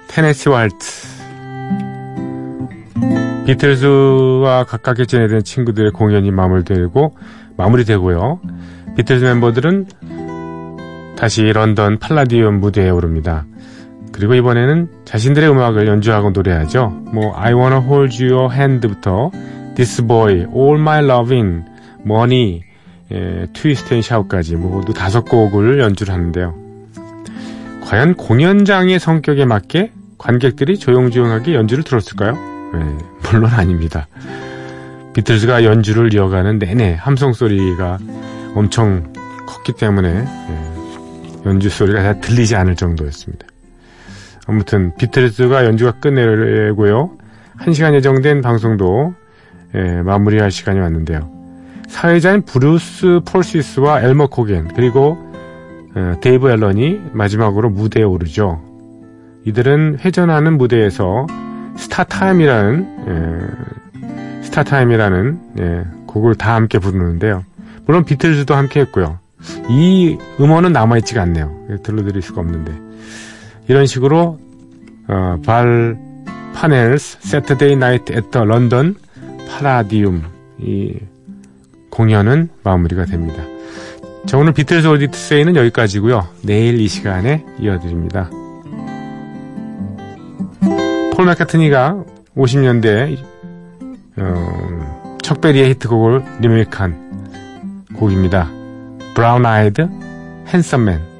테네시 0.07 0.49
왈츠 0.49 0.75
비틀즈와 3.45 4.63
가깝게 4.63 5.05
지내던 5.05 5.43
친구들의 5.43 5.91
공연이 5.91 6.31
마무리되고 6.31 7.15
마무리되고요. 7.57 8.39
비틀즈 8.97 9.23
멤버들은 9.23 9.85
다시 11.15 11.43
런던 11.43 11.99
팔라디움 11.99 12.59
무대에 12.59 12.89
오릅니다. 12.89 13.45
그리고 14.11 14.33
이번에는 14.33 14.87
자신들의 15.05 15.47
음악을 15.47 15.85
연주하고 15.85 16.31
노래하죠. 16.31 16.87
뭐 17.13 17.35
I 17.35 17.53
Wanna 17.53 17.85
Hold 17.85 18.25
Your 18.25 18.51
Hand부터 18.51 19.29
This 19.75 20.01
Boy, 20.07 20.47
All 20.51 20.79
My 20.79 21.03
Loving, 21.03 21.65
Money, 22.03 22.63
예, 23.13 23.47
Twist 23.53 23.93
and 23.93 24.01
Shout까지 24.01 24.55
모두 24.55 24.93
다섯 24.93 25.23
곡을 25.25 25.79
연주를 25.79 26.13
하는데요. 26.13 26.55
과연 27.85 28.15
공연장의 28.15 28.99
성격에 28.99 29.45
맞게 29.45 29.91
관객들이 30.17 30.77
조용조용하게 30.77 31.53
연주를 31.53 31.83
들었을까요? 31.83 32.37
예, 32.75 33.29
물론 33.29 33.51
아닙니다. 33.51 34.07
비틀즈가 35.13 35.63
연주를 35.63 36.13
이어가는 36.13 36.57
내내 36.57 36.95
함성 36.99 37.33
소리가 37.33 37.99
엄청 38.55 39.13
컸기 39.45 39.73
때문에 39.73 40.09
예, 40.09 41.45
연주 41.45 41.69
소리가 41.69 42.01
다 42.01 42.19
들리지 42.19 42.55
않을 42.55 42.75
정도였습니다. 42.75 43.45
아무튼 44.47 44.95
비틀즈가 44.97 45.65
연주가 45.65 45.91
끝내고요. 45.99 47.11
한 47.55 47.73
시간 47.73 47.93
예정된 47.93 48.41
방송도 48.41 49.13
예, 49.75 50.01
마무리할 50.01 50.51
시간이 50.51 50.79
왔는데요. 50.79 51.32
사회자인 51.93 52.41
브루스 52.41 53.21
포시스와 53.23 54.01
엘머 54.01 54.27
코겐 54.27 54.69
그리고 54.75 55.15
어, 55.95 56.15
데이브 56.21 56.49
앨런이 56.49 56.99
마지막으로 57.13 57.69
무대에 57.69 58.03
오르죠. 58.03 58.59
이들은 59.45 59.99
회전하는 59.99 60.57
무대에서 60.57 61.27
스타타임이라는 61.77 62.87
예, 63.07 64.43
스타타임이라는 64.43 65.39
예, 65.59 65.83
곡을 66.07 66.33
다 66.33 66.55
함께 66.55 66.79
부르는데요. 66.79 67.45
물론 67.85 68.05
비틀즈도 68.05 68.55
함께 68.55 68.79
했고요. 68.81 69.19
이 69.69 70.17
음원은 70.39 70.73
남아있지가 70.73 71.21
않네요. 71.21 71.79
들려드릴 71.83 72.23
수가 72.23 72.41
없는데 72.41 72.73
이런 73.67 73.85
식으로 73.85 74.39
어, 75.07 75.37
Val 75.45 75.97
Parnell's 76.55 77.19
Saturday 77.21 77.75
Night 77.75 78.13
at 78.13 78.26
the 78.26 78.45
London 78.45 78.95
Palladium 79.47 80.23
이 80.57 80.97
공연은 81.93 82.49
마무리가 82.63 83.05
됩니다. 83.05 83.43
자, 84.25 84.39
오늘 84.39 84.51
비틀즈 84.53 84.87
오디세이는 84.87 85.55
여기까지고요. 85.55 86.27
내일 86.41 86.79
이 86.79 86.87
시간에 86.87 87.45
이어드립니다. 87.59 88.31
폴 91.15 91.25
맥카트니가 91.27 92.03
50년대 92.35 93.15
어, 94.17 95.17
척베리의 95.21 95.69
히트곡을 95.69 96.23
리메이크한 96.41 97.85
곡입니다. 97.95 98.49
브라운 99.13 99.45
아이드 99.45 99.87
핸섬맨 100.47 101.12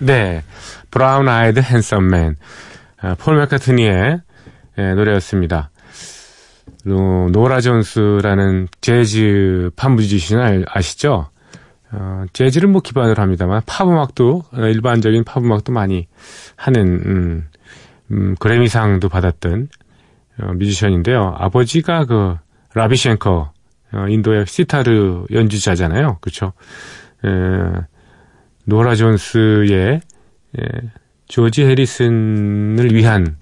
네, 0.00 0.42
Brown 0.90 1.28
Eyed 1.28 1.60
Handsome 1.60 2.15
Man 2.15 2.36
아, 3.00 3.14
폴 3.18 3.38
맥카트니의 3.38 4.20
예, 4.78 4.94
노래였습니다. 4.94 5.70
노, 6.84 7.28
노라 7.30 7.60
존스라는 7.60 8.68
재즈 8.80 9.70
팝 9.76 9.90
뮤지션 9.92 10.40
알- 10.40 10.64
아시죠? 10.68 11.30
어, 11.92 12.24
재즈를 12.32 12.68
뭐 12.68 12.82
기반으로 12.82 13.22
합니다만 13.22 13.62
팝 13.64 13.88
음악도 13.88 14.42
어, 14.52 14.60
일반적인 14.66 15.24
팝 15.24 15.42
음악도 15.42 15.72
많이 15.72 16.08
하는 16.56 16.80
음, 17.06 17.48
음, 18.10 18.34
그래미상도 18.38 19.08
받았던 19.08 19.68
어, 20.42 20.52
뮤지션인데요. 20.54 21.34
아버지가 21.38 22.04
그 22.04 22.36
라비 22.74 22.96
쉔커 22.96 23.52
어, 23.92 24.06
인도의 24.08 24.46
시타르 24.46 25.26
연주자잖아요. 25.32 26.18
그렇죠? 26.20 26.52
에, 27.24 27.28
노라 28.66 28.96
존스의 28.96 30.00
예, 30.58 30.62
조지 31.28 31.64
해리슨을 31.64 32.92
위한 32.92 33.36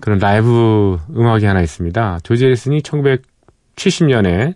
그런 0.00 0.18
라이브 0.18 0.98
음악이 1.10 1.44
하나 1.46 1.60
있습니다. 1.62 2.18
조지 2.24 2.44
해리슨이 2.44 2.80
1970년에 2.80 4.54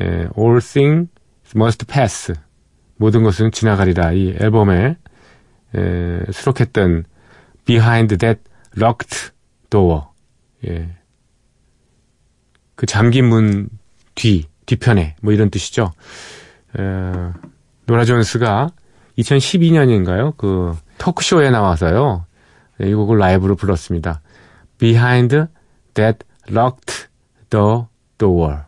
예, 0.00 0.28
All 0.38 0.60
Things 0.60 1.10
Must 1.54 1.86
Pass 1.86 2.34
모든 2.96 3.24
것은 3.24 3.50
지나가리라 3.50 4.12
이 4.12 4.36
앨범에 4.40 4.96
예, 5.76 6.20
수록했던 6.30 7.04
Behind 7.64 8.16
That 8.16 8.40
Locked 8.78 9.30
Door 9.68 10.02
예. 10.68 10.90
그 12.76 12.86
잠긴 12.86 13.26
문 13.26 13.68
뒤, 14.14 14.46
뒤편에 14.66 15.16
뭐 15.22 15.32
이런 15.32 15.50
뜻이죠. 15.50 15.92
에, 16.78 16.82
노라 17.86 18.04
존스가 18.04 18.70
2012년인가요? 19.18 20.36
그 20.36 20.76
토크쇼에 20.98 21.50
나와서요. 21.50 22.26
네, 22.78 22.90
이 22.90 22.94
곡을 22.94 23.18
라이브로 23.18 23.56
불렀습니다. 23.56 24.20
Behind 24.78 25.46
that 25.94 26.18
locked 26.50 27.08
the 27.50 27.84
door. 28.18 28.62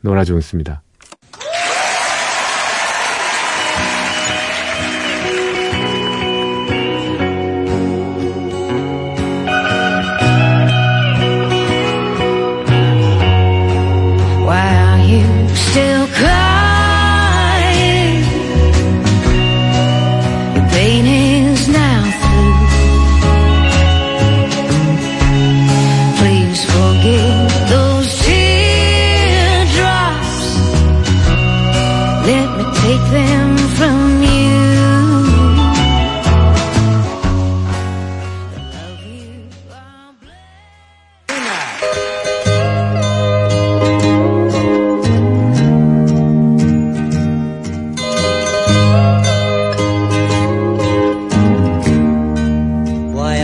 노라 0.00 0.24
존스입니다. 0.24 0.82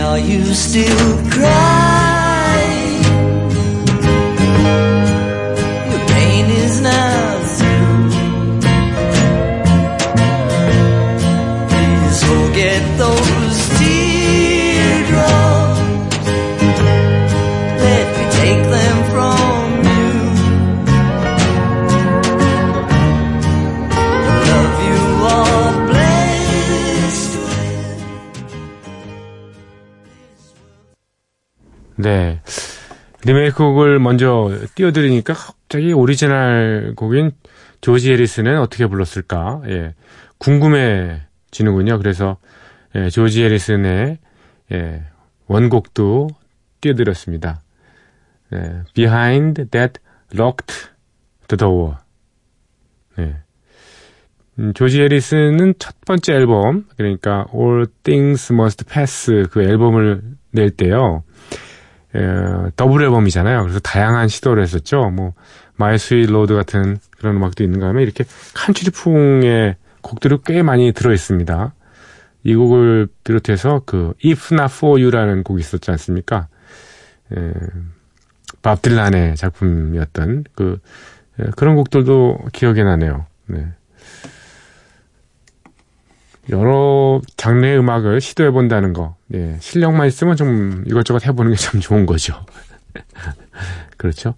Are 0.09 0.17
you 0.17 0.43
still 0.55 1.29
crying? 1.29 1.98
리메이크 33.29 33.57
곡을 33.57 33.99
먼저 33.99 34.49
띄워드리니까 34.73 35.35
갑자기 35.35 35.93
오리지널 35.93 36.93
곡인 36.95 37.29
조지 37.79 38.11
해리스는 38.11 38.57
어떻게 38.59 38.87
불렀을까? 38.87 39.61
예. 39.67 39.93
궁금해지는군요. 40.39 41.99
그래서, 41.99 42.37
예, 42.95 43.11
조지 43.11 43.43
해리슨의, 43.43 44.17
예, 44.71 45.03
원곡도 45.45 46.29
띄워드렸습니다. 46.81 47.61
예, 48.53 48.81
Behind 48.95 49.69
That 49.69 50.01
Locked 50.33 51.57
Door. 51.57 51.97
네. 53.15 53.35
음, 54.57 54.73
조지 54.73 55.01
해리슨은 55.01 55.75
첫 55.77 56.01
번째 56.03 56.33
앨범, 56.33 56.87
그러니까 56.97 57.45
All 57.53 57.85
Things 58.01 58.51
Must 58.51 58.85
Pass 58.91 59.43
그 59.51 59.61
앨범을 59.61 60.23
낼 60.51 60.71
때요. 60.71 61.23
에, 62.15 62.71
더블 62.75 63.03
앨범이잖아요. 63.03 63.61
그래서 63.61 63.79
다양한 63.79 64.27
시도를 64.27 64.63
했었죠. 64.63 65.09
뭐 65.09 65.33
My 65.75 65.97
Sweet 65.97 66.29
Lord 66.29 66.55
같은 66.55 66.97
그런 67.17 67.37
음악도 67.37 67.63
있는가 67.63 67.87
하면 67.87 68.03
이렇게 68.03 68.23
칸츄리풍의 68.55 69.75
곡들이 70.01 70.37
꽤 70.45 70.63
많이 70.63 70.91
들어 70.91 71.13
있습니다. 71.13 71.73
이 72.43 72.55
곡을 72.55 73.07
비롯해서 73.23 73.81
그 73.85 74.13
If 74.25 74.53
Not 74.53 74.73
For 74.73 74.99
You라는 75.01 75.43
곡이 75.43 75.59
있었지 75.59 75.91
않습니까? 75.91 76.47
에, 77.35 77.53
밥 78.61 78.81
딜란의 78.81 79.35
작품이었던 79.35 80.45
그 80.55 80.79
에, 81.39 81.45
그런 81.55 81.75
곡들도 81.75 82.47
기억에 82.53 82.83
나네요. 82.83 83.25
네. 83.47 83.67
여러 86.49 87.21
장르의 87.37 87.77
음악을 87.79 88.21
시도해 88.21 88.51
본다는 88.51 88.93
거, 88.93 89.15
예, 89.33 89.57
실력만 89.59 90.07
있으면 90.07 90.35
좀 90.35 90.83
이것저것 90.87 91.25
해보는 91.25 91.51
게 91.51 91.57
참 91.57 91.79
좋은 91.79 92.05
거죠. 92.05 92.33
그렇죠? 93.97 94.33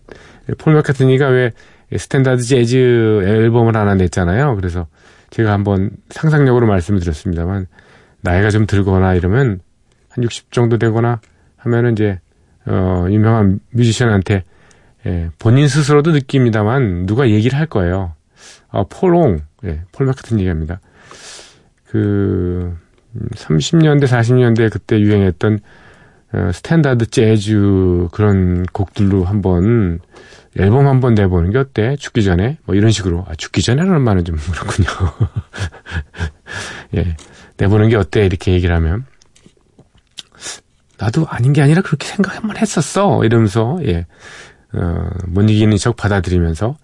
폴 0.58 0.74
맥카트니가 0.74 1.28
왜 1.28 1.52
스탠다드 1.96 2.44
재즈 2.44 3.22
앨범을 3.26 3.76
하나 3.76 3.96
냈잖아요. 3.96 4.56
그래서 4.56 4.88
제가 5.30 5.52
한번 5.54 5.92
상상력으로 6.10 6.68
말씀을 6.68 7.00
드렸습니다만 7.00 7.68
나이가 8.22 8.50
좀 8.50 8.66
들거나 8.66 9.14
이러면 9.16 9.60
한 10.10 10.24
60 10.24 10.52
정도 10.52 10.78
되거나 10.78 11.22
하면은 11.58 11.94
이제 11.94 12.20
어, 12.66 13.06
유명한 13.10 13.60
뮤지션한테 13.72 14.44
예, 15.06 15.30
본인 15.40 15.68
스스로도 15.68 16.12
느낍니다만 16.12 17.06
누가 17.06 17.30
얘기를 17.30 17.58
할 17.58 17.66
거예요. 17.68 18.14
아, 18.70 18.84
폴옹, 18.90 19.40
예, 19.66 19.82
폴 19.92 20.06
맥카트니 20.08 20.42
얘기합니다. 20.42 20.80
그 21.92 22.74
30년대 23.36 24.06
40년대 24.06 24.72
그때 24.72 25.00
유행했던 25.00 25.60
어, 26.34 26.52
스탠다드 26.54 27.10
재즈 27.10 28.08
그런 28.14 28.66
곡들로 28.72 29.26
한번 29.26 30.00
앨범 30.58 30.88
한번 30.88 31.14
내보는 31.16 31.52
게 31.52 31.58
어때? 31.58 31.98
죽기 31.98 32.24
전에 32.24 32.58
뭐 32.64 32.76
이런 32.76 32.92
식으로 32.92 33.26
아 33.28 33.36
죽기 33.36 33.62
전에라는 33.62 34.02
말은 34.02 34.24
좀 34.24 34.38
그렇군요. 34.38 34.88
예 36.96 37.18
내보는 37.58 37.90
게 37.90 37.98
어때? 37.98 38.26
이렇게 38.26 38.54
얘기를 38.54 38.74
하면 38.76 39.06
나도 40.98 41.26
아닌 41.28 41.52
게 41.52 41.62
아니라 41.62 41.82
그렇게 41.82 42.08
생각 42.08 42.38
한번 42.38 42.56
했었어 42.56 43.26
이러면서 43.26 43.80
예. 43.84 44.06
어, 44.74 45.10
못 45.28 45.50
이기는 45.50 45.76
척 45.78 45.96
받아들이면서 45.96 46.78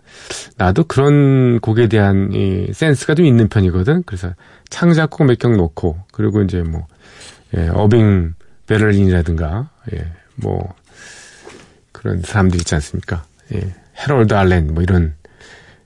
나도 0.57 0.83
그런 0.85 1.59
곡에 1.59 1.87
대한 1.87 2.31
이 2.33 2.71
센스가 2.73 3.15
좀 3.15 3.25
있는 3.25 3.47
편이거든. 3.47 4.03
그래서 4.05 4.33
창작곡 4.69 5.25
몇경 5.27 5.55
놓고 5.57 5.97
그리고 6.11 6.41
이제 6.41 6.61
뭐 6.61 6.87
예, 7.55 7.69
어빙 7.69 8.33
베를린이라든가 8.65 9.69
예, 9.93 10.05
뭐 10.35 10.73
그런 11.91 12.21
사람들 12.21 12.59
있지 12.59 12.75
않습니까? 12.75 13.23
예, 13.53 13.73
해롤드 13.97 14.33
알렌 14.33 14.73
뭐 14.73 14.83
이런 14.83 15.15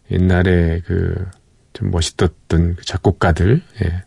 옛날에 0.10 0.82
그 0.82 1.42
좀 1.74 1.92
멋있었던 1.92 2.76
그 2.76 2.86
작곡가들 2.86 3.62
예, 3.84 4.04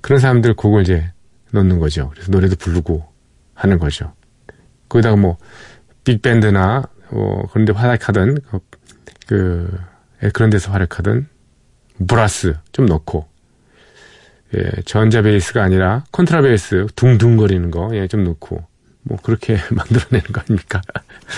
그런 0.00 0.18
사람들 0.18 0.54
곡을 0.54 0.82
이제 0.82 1.10
넣는 1.52 1.78
거죠. 1.78 2.10
그래서 2.10 2.30
노래도 2.30 2.56
부르고 2.56 3.06
하는 3.54 3.78
거죠. 3.78 4.14
거기다가 4.88 5.16
뭐 5.16 5.36
빅밴드나 6.04 6.84
뭐 7.10 7.46
그런 7.50 7.64
데 7.64 7.72
활약하던 7.72 8.38
그, 8.50 8.60
그 9.26 9.78
예, 10.22 10.30
그런 10.30 10.50
데서 10.50 10.72
활약하던 10.72 11.28
브라스 12.06 12.56
좀 12.72 12.86
넣고 12.86 13.26
예, 14.56 14.82
전자 14.84 15.22
베이스가 15.22 15.62
아니라 15.62 16.04
컨트라 16.12 16.42
베이스 16.42 16.86
둥둥거리는 16.96 17.70
거 17.70 17.90
예, 17.94 18.06
좀 18.08 18.24
넣고 18.24 18.64
뭐 19.02 19.18
그렇게 19.22 19.56
만들어내는 19.70 20.32
거 20.32 20.40
아닙니까? 20.40 20.80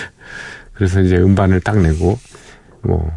그래서 0.73 1.01
이제 1.01 1.17
음반을 1.17 1.61
딱 1.61 1.79
내고 1.79 2.17
뭐 2.81 3.11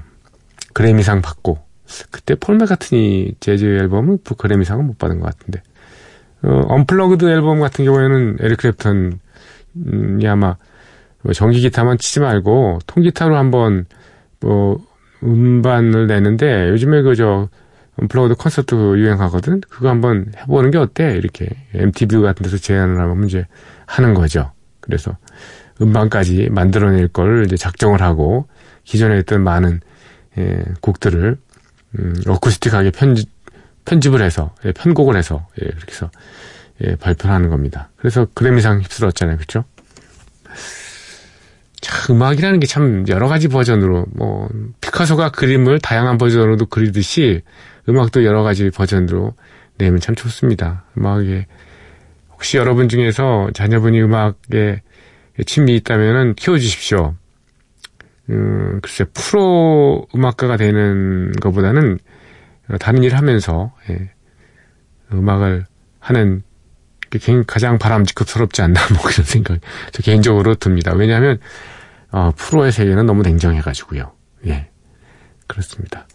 그래미상 0.73 1.23
받고 1.23 1.65
그때 2.11 2.35
폴 2.35 2.57
맥카트니 2.57 3.37
재즈 3.41 3.65
앨범은 3.65 4.19
그 4.25 4.35
그래미상은 4.35 4.87
못 4.87 4.99
받은 4.99 5.21
것 5.21 5.27
같은데 5.27 5.63
어, 6.43 6.61
unplugged 6.69 7.25
앨범 7.27 7.61
같은 7.61 7.85
경우에는 7.85 8.39
에릭 8.41 8.59
크랩턴이 8.59 10.27
아마 10.27 10.47
뭐 10.49 10.57
전기 11.33 11.61
기타만 11.61 11.99
치지 11.99 12.21
말고 12.21 12.81
통기타로 12.87 13.37
한번 13.37 13.87
뭐 14.41 14.85
음반을 15.23 16.07
내는데 16.07 16.69
요즘에 16.69 17.03
그저 17.03 17.49
unplugged 17.97 18.35
콘서트 18.35 18.75
유행하거든. 18.75 19.61
그거 19.69 19.89
한번 19.89 20.33
해보는 20.37 20.71
게 20.71 20.79
어때? 20.79 21.15
이렇게 21.17 21.49
MTV 21.75 22.21
같은 22.23 22.43
데서 22.43 22.59
제안을 22.59 23.01
하면 23.01 23.25
이제 23.25 23.47
하는 23.87 24.15
거죠. 24.15 24.53
그래서 24.81 25.17
음반까지 25.81 26.49
만들어낼 26.51 27.09
걸 27.09 27.45
이제 27.47 27.57
작정을 27.57 28.03
하고 28.03 28.49
기존에 28.85 29.19
있던 29.21 29.43
많은 29.43 29.81
예, 30.39 30.63
곡들을 30.81 31.37
음, 31.99 32.15
어쿠스틱하게 32.27 32.91
편집, 32.91 33.31
편집을 33.85 34.21
해서 34.21 34.55
예, 34.65 34.73
편곡을 34.73 35.17
해서 35.17 35.47
예, 35.63 35.67
그렇게 35.67 35.93
해서 35.93 36.11
예, 36.83 36.97
발표하는 36.97 37.51
겁니다. 37.51 37.91
그래서 37.97 38.27
그래미상 38.35 38.81
휩쓸었잖아요, 38.81 39.37
그렇죠? 39.37 39.65
참 41.85 42.17
음악이라는 42.17 42.61
게 42.61 42.67
참 42.67 43.05
여러 43.09 43.29
가지 43.29 43.49
버전으로 43.49 44.07
뭐 44.15 44.49
피카소가 44.81 45.31
그림을 45.31 45.79
다양한 45.79 46.19
버전으로도 46.19 46.67
그리듯이 46.67 47.43
음악도 47.89 48.25
여러 48.25 48.43
가지 48.43 48.71
버전으로 48.71 49.35
내면 49.79 50.01
참 50.01 50.15
좋습니다. 50.15 50.85
음악에 50.97 51.47
혹시 52.33 52.57
여러분 52.57 52.89
중에서 52.89 53.51
자녀분이 53.55 54.01
음악에 54.03 54.83
취미 55.47 55.77
있다면은 55.77 56.35
키워주십시오. 56.35 57.15
음, 58.31 58.81
글쎄 58.83 59.05
프로 59.13 60.07
음악가가 60.15 60.57
되는 60.57 61.33
것보다는 61.41 61.99
다른 62.81 63.03
일 63.03 63.15
하면서 63.17 63.73
예, 63.91 64.11
음악을 65.13 65.67
하는 66.01 66.43
가장 67.47 67.79
바람직스럽지 67.79 68.63
않나 68.63 68.81
뭐 68.93 69.03
그런 69.03 69.25
생각 69.25 69.59
저 69.93 70.03
개인적으로 70.03 70.55
듭니다. 70.55 70.93
왜냐하면 70.95 71.39
어, 72.11 72.33
프로의 72.37 72.73
세계는 72.73 73.07
너무 73.07 73.23
냉정해가지고요. 73.23 74.13
예, 74.47 74.69
그렇습니다. 75.47 76.07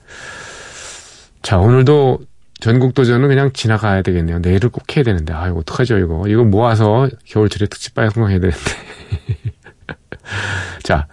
자 1.41 1.57
오늘도 1.57 2.19
전국 2.59 2.93
도전은 2.93 3.27
그냥 3.27 3.51
지나가야 3.53 4.01
되겠네요. 4.01 4.39
내일을 4.39 4.69
꼭 4.69 4.95
해야 4.95 5.03
되는데 5.03 5.33
아 5.33 5.47
이거 5.47 5.59
어떡하죠 5.59 5.97
이거 5.97 6.27
이거 6.27 6.43
모아서 6.43 7.07
겨울철에 7.25 7.67
특집 7.67 7.95
방송해야 7.95 8.39
되는데 8.39 8.59
자 10.83 11.07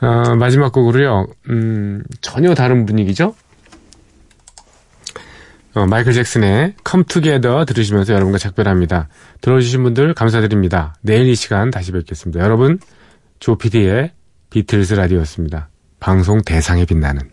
어, 0.00 0.34
마지막 0.34 0.72
곡으로요. 0.72 1.28
음, 1.50 2.02
전혀 2.20 2.54
다른 2.54 2.86
분위기죠. 2.86 3.36
어, 5.74 5.86
마이클 5.86 6.12
잭슨의 6.12 6.74
Come 6.88 7.04
Together 7.04 7.64
들으시면서 7.64 8.12
여러분과 8.12 8.38
작별합니다. 8.38 9.08
들어주신 9.40 9.82
분들 9.82 10.14
감사드립니다. 10.14 10.94
내일 11.00 11.28
이 11.28 11.34
시간 11.34 11.70
다시 11.70 11.92
뵙겠습니다. 11.92 12.42
여러분, 12.44 12.78
조피디의 13.40 14.12
비틀즈 14.50 14.94
라디오였습니다. 14.94 15.70
방송 15.98 16.42
대상에 16.42 16.84
빛나는. 16.84 17.30